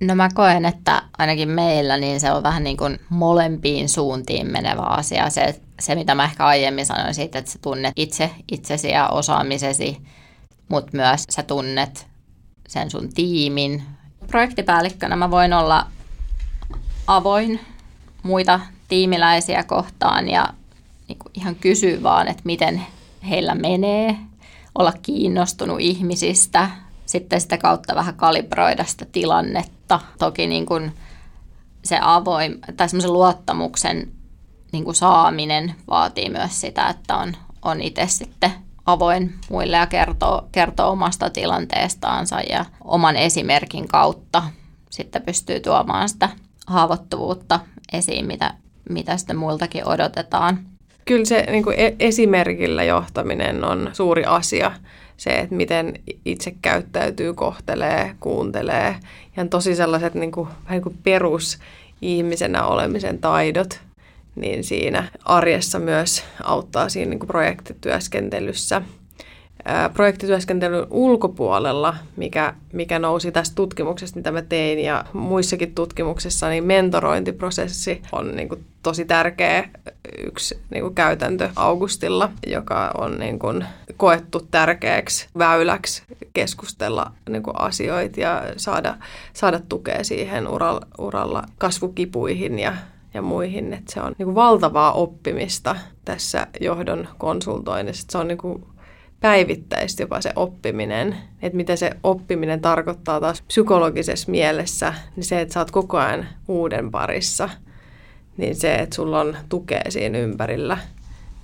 No 0.01 0.15
mä 0.15 0.29
koen, 0.33 0.65
että 0.65 1.01
ainakin 1.17 1.49
meillä 1.49 1.97
niin 1.97 2.19
se 2.19 2.31
on 2.31 2.43
vähän 2.43 2.63
niin 2.63 2.77
kuin 2.77 2.99
molempiin 3.09 3.89
suuntiin 3.89 4.51
menevä 4.51 4.81
asia. 4.81 5.29
Se, 5.29 5.55
se 5.85 5.95
mitä 5.95 6.15
mä 6.15 6.23
ehkä 6.23 6.45
aiemmin 6.45 6.85
sanoin 6.85 7.13
siitä, 7.13 7.39
että 7.39 7.51
sä 7.51 7.59
tunnet 7.61 7.93
itse 7.95 8.31
itsesi 8.51 8.89
ja 8.89 9.09
osaamisesi, 9.09 9.97
mutta 10.69 10.97
myös 10.97 11.23
sä 11.29 11.43
tunnet 11.43 12.07
sen 12.67 12.91
sun 12.91 13.13
tiimin. 13.13 13.83
Projektipäällikkönä 14.27 15.15
mä 15.15 15.31
voin 15.31 15.53
olla 15.53 15.87
avoin 17.07 17.59
muita 18.23 18.59
tiimiläisiä 18.87 19.63
kohtaan 19.63 20.29
ja 20.29 20.49
niin 21.07 21.19
kuin 21.19 21.31
ihan 21.33 21.55
kysyä 21.55 22.03
vaan, 22.03 22.27
että 22.27 22.43
miten 22.45 22.81
heillä 23.29 23.55
menee, 23.55 24.17
olla 24.75 24.93
kiinnostunut 25.01 25.79
ihmisistä, 25.79 26.69
sitten 27.05 27.41
sitä 27.41 27.57
kautta 27.57 27.95
vähän 27.95 28.15
kalibroida 28.15 28.85
sitä 28.85 29.05
tilannetta. 29.11 29.99
Toki 30.19 30.47
niin 30.47 30.91
se 31.83 31.99
avoin, 32.01 32.59
tai 32.77 32.89
semmoisen 32.89 33.13
luottamuksen 33.13 34.11
niin 34.73 34.83
kuin 34.83 34.95
saaminen 34.95 35.75
vaatii 35.89 36.29
myös 36.29 36.61
sitä, 36.61 36.87
että 36.87 37.15
on, 37.15 37.33
on 37.61 37.81
itse 37.81 38.07
sitten 38.07 38.51
avoin 38.85 39.33
muille 39.49 39.77
ja 39.77 39.87
kertoo, 39.87 40.47
kertoo 40.51 40.91
omasta 40.91 41.29
tilanteestaansa 41.29 42.41
ja 42.49 42.65
oman 42.83 43.15
esimerkin 43.15 43.87
kautta 43.87 44.43
sitten 44.89 45.21
pystyy 45.21 45.59
tuomaan 45.59 46.09
sitä 46.09 46.29
haavoittuvuutta 46.67 47.59
esiin, 47.93 48.25
mitä, 48.25 48.53
mitä 48.89 49.17
sitten 49.17 49.37
muiltakin 49.37 49.87
odotetaan. 49.87 50.59
Kyllä 51.05 51.25
se 51.25 51.45
niin 51.51 51.63
kuin 51.63 51.79
e-, 51.79 51.95
esimerkillä 51.99 52.83
johtaminen 52.83 53.63
on 53.63 53.89
suuri 53.93 54.25
asia 54.25 54.71
se, 55.17 55.29
että 55.29 55.55
miten 55.55 55.93
itse 56.25 56.55
käyttäytyy, 56.61 57.33
kohtelee, 57.33 58.15
kuuntelee. 58.19 58.95
Ja 59.37 59.47
tosi 59.47 59.75
sellaiset 59.75 60.13
niin 60.13 60.31
kuin, 60.31 60.47
vähän 60.47 60.71
niin 60.71 60.81
kuin 60.81 60.97
perusihmisenä 61.03 62.65
olemisen 62.65 63.19
taidot, 63.19 63.79
niin 64.35 64.63
siinä 64.63 65.03
arjessa 65.25 65.79
myös 65.79 66.23
auttaa 66.43 66.89
siinä 66.89 67.09
niin 67.09 67.19
kuin 67.19 67.27
projektityöskentelyssä– 67.27 68.81
projektityöskentelyn 69.93 70.87
ulkopuolella, 70.89 71.95
mikä, 72.15 72.53
mikä 72.73 72.99
nousi 72.99 73.31
tästä 73.31 73.55
tutkimuksesta, 73.55 74.19
mitä 74.19 74.31
mä 74.31 74.41
tein 74.41 74.79
ja 74.79 75.05
muissakin 75.13 75.75
tutkimuksissa, 75.75 76.49
niin 76.49 76.63
mentorointiprosessi 76.63 78.01
on 78.11 78.35
niin 78.35 78.49
kuin 78.49 78.65
tosi 78.83 79.05
tärkeä 79.05 79.69
yksi 80.27 80.59
niin 80.69 80.81
kuin 80.81 80.95
käytäntö 80.95 81.49
Augustilla, 81.55 82.31
joka 82.47 82.91
on 82.97 83.19
niin 83.19 83.39
kuin 83.39 83.65
koettu 83.97 84.47
tärkeäksi 84.51 85.27
väyläksi 85.37 86.03
keskustella 86.33 87.11
niin 87.29 87.43
kuin 87.43 87.61
asioita 87.61 88.19
ja 88.19 88.43
saada, 88.57 88.97
saada 89.33 89.59
tukea 89.69 90.03
siihen 90.03 90.47
uralla, 90.47 90.87
uralla 90.97 91.43
kasvukipuihin 91.57 92.59
ja 92.59 92.73
ja 93.13 93.21
muihin. 93.21 93.73
Että 93.73 93.93
se 93.93 94.01
on 94.01 94.15
niin 94.17 94.25
kuin 94.25 94.35
valtavaa 94.35 94.93
oppimista 94.93 95.75
tässä 96.05 96.47
johdon 96.61 97.07
konsultoinnissa. 97.17 98.07
Se 98.09 98.17
on 98.17 98.27
niin 98.27 98.37
kuin 98.37 98.65
päivittäistä 99.23 100.03
jopa 100.03 100.21
se 100.21 100.33
oppiminen, 100.35 101.17
että 101.41 101.57
mitä 101.57 101.75
se 101.75 101.91
oppiminen 102.03 102.61
tarkoittaa 102.61 103.19
taas 103.19 103.41
psykologisessa 103.41 104.31
mielessä, 104.31 104.93
niin 105.15 105.23
se, 105.23 105.41
että 105.41 105.53
sä 105.53 105.59
oot 105.59 105.71
koko 105.71 105.97
ajan 105.97 106.27
uuden 106.47 106.91
parissa, 106.91 107.49
niin 108.37 108.55
se, 108.55 108.75
että 108.75 108.95
sulla 108.95 109.19
on 109.19 109.37
tukea 109.49 109.83
siinä 109.89 110.17
ympärillä, 110.17 110.77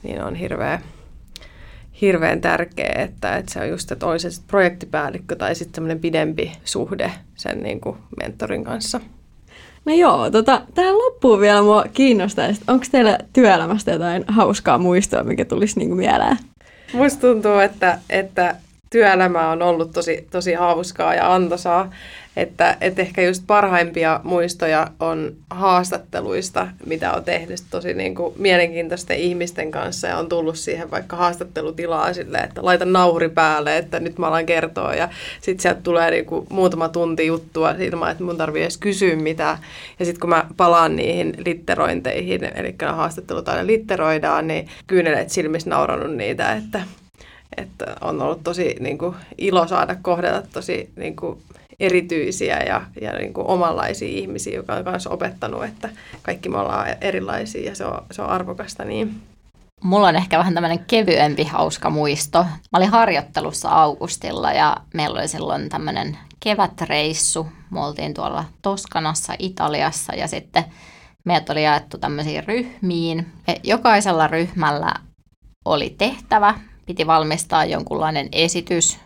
niin 0.04 0.24
on 0.24 0.36
hirveä, 0.36 0.82
hirveän 2.02 2.42
tärkeä, 2.42 2.94
että, 2.98 3.36
että 3.36 3.54
se 3.54 3.60
on 3.60 3.70
just, 3.70 3.92
että 3.92 4.06
olisi 4.06 4.32
se 4.32 4.42
projektipäällikkö 4.48 5.36
tai 5.36 5.56
sitten 5.56 5.76
semmoinen 5.76 6.00
pidempi 6.00 6.52
suhde 6.64 7.12
sen 7.36 7.64
niin 7.64 7.82
kuin 7.82 7.98
mentorin 8.20 8.64
kanssa. 8.64 9.02
No 9.86 9.94
joo, 9.94 10.30
tota, 10.32 10.62
tähän 10.76 10.98
loppuun 10.98 11.40
vielä 11.40 11.62
mua 11.62 11.84
kiinnostaa, 11.94 12.46
onko 12.68 12.86
teillä 12.92 13.18
työelämästä 13.34 13.92
jotain 13.92 14.26
hauskaa 14.28 14.78
muistoa, 14.78 15.24
mikä 15.24 15.46
tulisi 15.46 15.80
niin 15.80 15.90
kuin 15.90 15.98
mieleen? 15.98 16.38
Musta 16.94 17.22
tuntuu, 17.22 17.60
että, 17.60 18.00
että 18.10 18.56
työelämä 18.90 19.50
on 19.50 19.62
ollut 19.62 19.92
tosi, 19.92 20.28
tosi 20.32 20.54
hauskaa 20.54 21.16
ja 21.16 21.34
antoisaa. 21.34 21.92
Että, 22.40 22.78
että 22.82 23.02
ehkä 23.02 23.22
just 23.22 23.44
parhaimpia 23.48 24.20
muistoja 24.24 24.88
on 25.00 25.36
haastatteluista, 25.50 26.68
mitä 26.86 27.14
on 27.14 27.24
tehnyt 27.24 27.60
tosi 27.70 27.94
niin 27.94 28.16
kuin 28.16 28.34
mielenkiintoisten 28.38 29.18
ihmisten 29.18 29.72
kanssa 29.72 30.08
ja 30.08 30.18
on 30.18 30.30
tullut 30.30 30.56
siihen 30.56 30.92
vaikka 30.92 31.16
haastattelutilaa 31.16 32.14
silleen, 32.14 32.44
että 32.44 32.66
laita 32.66 32.86
nauhuri 32.86 33.30
päälle, 33.30 33.78
että 33.78 34.00
nyt 34.00 34.18
mä 34.18 34.28
alan 34.28 34.46
kertoa 34.46 34.96
ja 34.96 35.10
sitten 35.42 35.62
sieltä 35.62 35.82
tulee 35.82 36.12
niin 36.12 36.26
kuin 36.26 36.48
muutama 36.50 36.90
tunti 36.90 37.26
juttua 37.26 37.72
ilman, 37.72 38.12
että 38.12 38.24
mun 38.24 38.38
tarvii 38.38 38.62
edes 38.62 38.78
kysyä 38.78 39.16
mitään. 39.16 39.58
Ja 40.00 40.06
sitten 40.06 40.20
kun 40.20 40.30
mä 40.30 40.46
palaan 40.58 40.96
niihin 40.96 41.34
litterointeihin, 41.46 42.44
eli 42.44 42.76
haastattelut 42.88 43.50
aina 43.50 43.68
litteroidaan, 43.68 44.48
niin 44.48 44.68
kyyneleet 44.88 45.30
silmissä 45.30 45.70
nauranut 45.70 46.16
niitä, 46.16 46.54
että 46.54 46.82
että 47.58 47.96
on 48.02 48.22
ollut 48.22 48.44
tosi 48.44 48.76
niin 48.80 48.98
kuin, 48.98 49.16
ilo 49.38 49.68
saada 49.68 49.96
kohdata 50.02 50.48
tosi 50.54 50.90
niin 50.96 51.16
kuin, 51.16 51.40
erityisiä 51.80 52.58
ja, 52.58 52.82
ja 53.02 53.12
niin 53.14 53.34
kuin, 53.34 53.48
omanlaisia 53.48 54.08
ihmisiä, 54.08 54.56
joka 54.56 54.74
on 54.74 54.84
myös 54.86 55.08
opettanut, 55.08 55.64
että 55.64 55.90
kaikki 56.22 56.50
me 56.50 56.58
ollaan 56.58 56.88
erilaisia 57.02 57.70
ja 57.70 57.76
se 57.76 57.86
on, 57.86 58.06
se 58.12 58.22
on 58.22 58.30
arvokasta. 58.30 58.86
Niin. 58.86 59.22
Mulla 59.84 60.08
on 60.08 60.16
ehkä 60.16 60.38
vähän 60.38 60.54
tämmöinen 60.54 60.86
kevyempi 60.88 61.44
hauska 61.44 61.90
muisto. 61.90 62.44
Mä 62.44 62.78
olin 62.78 62.90
harjoittelussa 62.90 63.70
Augustilla 63.70 64.52
ja 64.52 64.78
meillä 64.94 65.20
oli 65.20 65.28
silloin 65.28 65.70
tämmöinen 65.70 66.18
kevätreissu. 66.40 67.48
Me 67.70 67.86
oltiin 67.86 68.14
tuolla 68.14 68.46
Toskanassa, 68.62 69.34
Italiassa 69.40 70.16
ja 70.16 70.28
sitten 70.28 70.64
meidät 71.26 71.50
oli 71.50 71.64
jaettu 71.64 71.98
tämmöisiin 71.98 72.44
ryhmiin. 72.44 73.28
Jokaisella 73.64 74.28
ryhmällä 74.28 74.94
oli 75.66 75.96
tehtävä, 75.98 76.56
piti 76.86 77.08
valmistaa 77.08 77.66
jonkunlainen 77.66 78.30
esitys. 78.32 79.00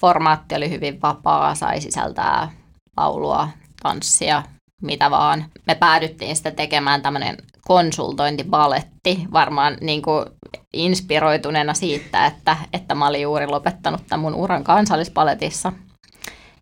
Formaatti 0.00 0.54
oli 0.54 0.70
hyvin 0.70 1.02
vapaa, 1.02 1.54
sai 1.54 1.80
sisältää 1.80 2.50
laulua, 2.96 3.48
tanssia, 3.82 4.42
mitä 4.82 5.10
vaan. 5.10 5.44
Me 5.66 5.74
päädyttiin 5.74 6.36
sitä 6.36 6.50
tekemään 6.50 7.02
tämmöinen 7.02 7.36
konsultointibaletti, 7.66 9.26
varmaan 9.32 9.76
niin 9.80 10.02
kuin 10.02 10.26
inspiroituneena 10.72 11.74
siitä, 11.74 12.26
että, 12.26 12.56
että 12.72 12.94
mä 12.94 13.06
olin 13.06 13.22
juuri 13.22 13.46
lopettanut 13.46 14.00
tämän 14.08 14.20
mun 14.20 14.34
uran 14.34 14.64
kansallispaletissa. 14.64 15.72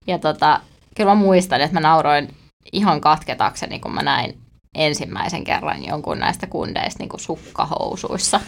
Ja 0.06 0.18
tota, 0.18 0.60
kyllä 0.96 1.10
mä 1.10 1.14
muistan, 1.14 1.60
että 1.60 1.74
mä 1.74 1.80
nauroin 1.80 2.28
ihan 2.72 3.00
katketakseni, 3.00 3.78
kun 3.78 3.94
mä 3.94 4.02
näin 4.02 4.38
ensimmäisen 4.74 5.44
kerran 5.44 5.84
jonkun 5.84 6.18
näistä 6.18 6.46
kundeista 6.46 7.02
niin 7.02 7.08
kuin 7.08 7.20
sukkahousuissa 7.20 8.40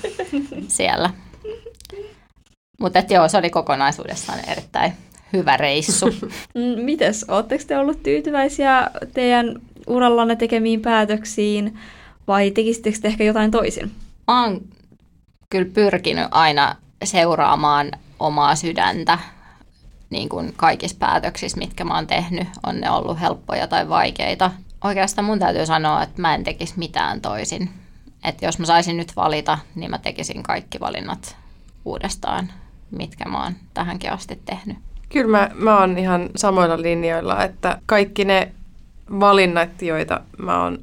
siellä. 0.69 1.11
Mutta 2.81 3.03
joo, 3.09 3.29
se 3.29 3.37
oli 3.39 3.51
kokonaisuudessaan 3.51 4.39
erittäin 4.49 4.93
hyvä 5.33 5.57
reissu. 5.57 6.07
Mm, 6.55 6.85
mites, 6.85 7.25
ootteko 7.29 7.65
te 7.67 7.79
ollut 7.79 8.03
tyytyväisiä 8.03 8.91
teidän 9.15 9.61
urallanne 9.87 10.37
tekemiin 10.37 10.83
päätöksiin 10.83 11.79
vai 12.29 12.51
tekisittekö 12.51 12.99
te 13.03 13.09
ehkä 13.09 13.25
jotain 13.25 13.51
toisin? 13.51 13.91
Mä 14.29 14.45
oon 14.45 14.61
kyllä 15.51 15.71
pyrkinyt 15.75 16.29
aina 16.31 16.77
seuraamaan 17.05 17.91
omaa 18.19 18.55
sydäntä 18.57 19.19
niin 20.11 20.29
kuin 20.29 20.53
kaikissa 20.57 20.97
päätöksissä, 21.01 21.59
mitkä 21.59 21.85
mä 21.85 21.95
oon 21.95 22.07
tehnyt, 22.07 22.49
on 22.67 22.81
ne 22.81 22.91
ollut 22.91 23.21
helppoja 23.21 23.67
tai 23.69 23.89
vaikeita. 23.89 24.51
Oikeastaan 24.85 25.25
mun 25.25 25.39
täytyy 25.39 25.67
sanoa, 25.67 26.03
että 26.03 26.23
mä 26.23 26.35
en 26.35 26.45
tekisi 26.45 26.75
mitään 26.77 27.21
toisin. 27.21 27.71
Että 28.25 28.47
jos 28.47 28.59
mä 28.59 28.67
saisin 28.67 28.97
nyt 28.97 29.17
valita, 29.17 29.59
niin 29.75 29.91
mä 29.91 29.99
tekisin 29.99 30.43
kaikki 30.43 30.81
valinnat 30.81 31.37
uudestaan 31.85 32.53
mitkä 32.91 33.25
mä 33.25 33.45
oon 33.45 33.53
tähänkin 33.75 34.13
asti 34.13 34.41
tehnyt. 34.45 34.77
Kyllä 35.09 35.39
mä, 35.39 35.51
mä 35.55 35.81
oon 35.81 35.99
ihan 35.99 36.31
samoilla 36.37 36.83
linjoilla, 36.83 37.45
että 37.45 37.79
kaikki 37.87 38.25
ne 38.25 38.53
valinnat, 39.21 39.83
joita 39.83 40.21
mä 40.39 40.63
oon 40.63 40.79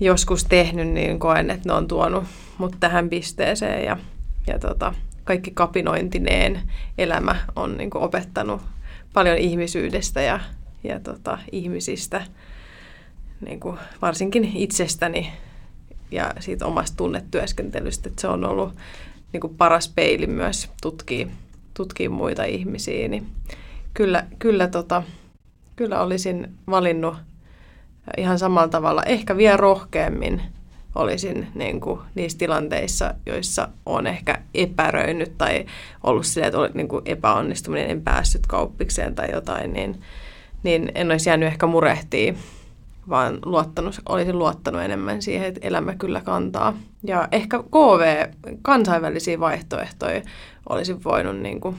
joskus 0.00 0.44
tehnyt, 0.44 0.88
niin 0.88 1.18
koen, 1.18 1.50
että 1.50 1.68
ne 1.68 1.72
on 1.72 1.88
tuonut 1.88 2.24
mut 2.58 2.76
tähän 2.80 3.08
pisteeseen 3.08 3.84
ja, 3.84 3.96
ja 4.46 4.58
tota, 4.58 4.94
kaikki 5.24 5.50
kapinointineen 5.50 6.60
elämä 6.98 7.36
on 7.56 7.76
niin 7.76 7.90
kuin 7.90 8.04
opettanut 8.04 8.62
paljon 9.12 9.38
ihmisyydestä 9.38 10.22
ja, 10.22 10.40
ja 10.84 11.00
tota, 11.00 11.38
ihmisistä, 11.52 12.22
niin 13.46 13.60
kuin 13.60 13.78
varsinkin 14.02 14.44
itsestäni 14.54 15.32
ja 16.10 16.34
siitä 16.40 16.66
omasta 16.66 16.96
tunnetyöskentelystä, 16.96 18.08
että 18.08 18.20
se 18.20 18.28
on 18.28 18.44
ollut 18.44 18.74
niin 19.32 19.40
kuin 19.40 19.54
paras 19.54 19.88
peili 19.88 20.26
myös 20.26 20.70
tutkii, 20.82 21.30
tutkii 21.74 22.08
muita 22.08 22.44
ihmisiä, 22.44 23.08
niin 23.08 23.26
kyllä, 23.94 24.26
kyllä, 24.38 24.68
tota, 24.68 25.02
kyllä 25.76 26.00
olisin 26.00 26.54
valinnut 26.70 27.16
ihan 28.16 28.38
samalla 28.38 28.68
tavalla, 28.68 29.02
ehkä 29.02 29.36
vielä 29.36 29.56
rohkeammin 29.56 30.42
olisin 30.94 31.48
niin 31.54 31.80
kuin, 31.80 32.00
niissä 32.14 32.38
tilanteissa, 32.38 33.14
joissa 33.26 33.68
on 33.86 34.06
ehkä 34.06 34.38
epäröinyt 34.54 35.38
tai 35.38 35.66
ollut 36.04 36.26
silleen, 36.26 36.48
että 36.48 36.58
oli 36.58 36.70
niin 36.74 36.88
kuin 36.88 37.02
epäonnistuminen, 37.06 37.90
en 37.90 38.02
päässyt 38.02 38.46
kauppikseen 38.46 39.14
tai 39.14 39.30
jotain, 39.32 39.72
niin, 39.72 40.02
niin 40.62 40.92
en 40.94 41.10
olisi 41.10 41.30
jäänyt 41.30 41.46
ehkä 41.46 41.66
murehtia 41.66 42.34
vaan 43.08 43.38
luottanut, 43.44 44.00
olisin 44.08 44.38
luottanut 44.38 44.82
enemmän 44.82 45.22
siihen, 45.22 45.46
että 45.48 45.60
elämä 45.62 45.94
kyllä 45.94 46.20
kantaa. 46.20 46.74
Ja 47.04 47.28
ehkä 47.32 47.58
KV, 47.62 48.32
kansainvälisiä 48.62 49.40
vaihtoehtoja, 49.40 50.22
olisin 50.68 51.04
voinut 51.04 51.36
niin 51.36 51.60
kuin 51.60 51.76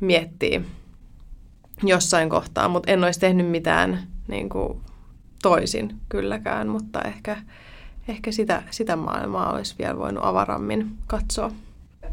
miettiä 0.00 0.60
jossain 1.82 2.30
kohtaa, 2.30 2.68
mutta 2.68 2.92
en 2.92 3.04
olisi 3.04 3.20
tehnyt 3.20 3.50
mitään 3.50 4.06
niin 4.28 4.48
kuin 4.48 4.80
toisin 5.42 6.00
kylläkään, 6.08 6.68
mutta 6.68 7.02
ehkä, 7.02 7.36
ehkä 8.08 8.32
sitä, 8.32 8.62
sitä 8.70 8.96
maailmaa 8.96 9.52
olisi 9.52 9.74
vielä 9.78 9.98
voinut 9.98 10.24
avarammin 10.24 10.98
katsoa. 11.06 11.50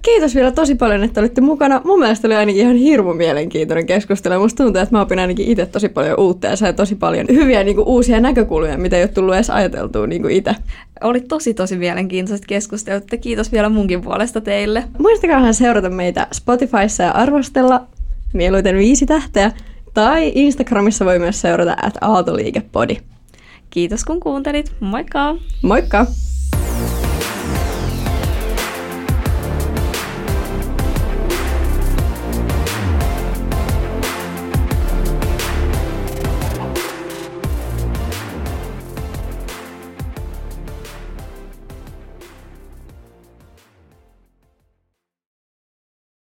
Kiitos 0.01 0.35
vielä 0.35 0.51
tosi 0.51 0.75
paljon, 0.75 1.03
että 1.03 1.19
olitte 1.19 1.41
mukana. 1.41 1.81
Mun 1.83 1.99
mielestä 1.99 2.27
oli 2.27 2.35
ainakin 2.35 2.61
ihan 2.61 2.75
hirmu 2.75 3.13
mielenkiintoinen 3.13 3.85
keskustelu. 3.85 4.41
Musta 4.41 4.63
tuntuu, 4.63 4.81
että 4.81 4.95
mä 4.95 5.01
opin 5.01 5.19
ainakin 5.19 5.47
itse 5.47 5.65
tosi 5.65 5.89
paljon 5.89 6.19
uutta 6.19 6.47
ja 6.47 6.55
sain 6.55 6.75
tosi 6.75 6.95
paljon 6.95 7.27
hyviä 7.29 7.63
niin 7.63 7.75
kuin, 7.75 7.87
uusia 7.87 8.19
näkökulmia, 8.19 8.77
mitä 8.77 8.97
ei 8.97 9.03
ole 9.03 9.07
tullut 9.07 9.35
edes 9.35 9.49
ajateltua 9.49 10.07
niin 10.07 10.21
kuin 10.21 10.35
itse. 10.35 10.55
Oli 11.01 11.21
tosi 11.21 11.53
tosi 11.53 11.77
mielenkiintoiset 11.77 12.45
keskustelut. 12.45 13.03
Kiitos 13.21 13.51
vielä 13.51 13.69
munkin 13.69 14.01
puolesta 14.01 14.41
teille. 14.41 14.83
Muistakaahan 14.99 15.53
seurata 15.53 15.89
meitä 15.89 16.27
Spotifyssa 16.31 17.03
ja 17.03 17.11
arvostella 17.11 17.87
mieluiten 18.33 18.77
viisi 18.77 19.05
tähteä. 19.05 19.51
Tai 19.93 20.31
Instagramissa 20.35 21.05
voi 21.05 21.19
myös 21.19 21.41
seurata 21.41 21.75
at 21.83 21.93
Aaltoliikepodi. 22.01 22.97
Kiitos 23.69 24.03
kun 24.03 24.19
kuuntelit. 24.19 24.71
Moikka! 24.79 25.35
Moikka! 25.61 26.05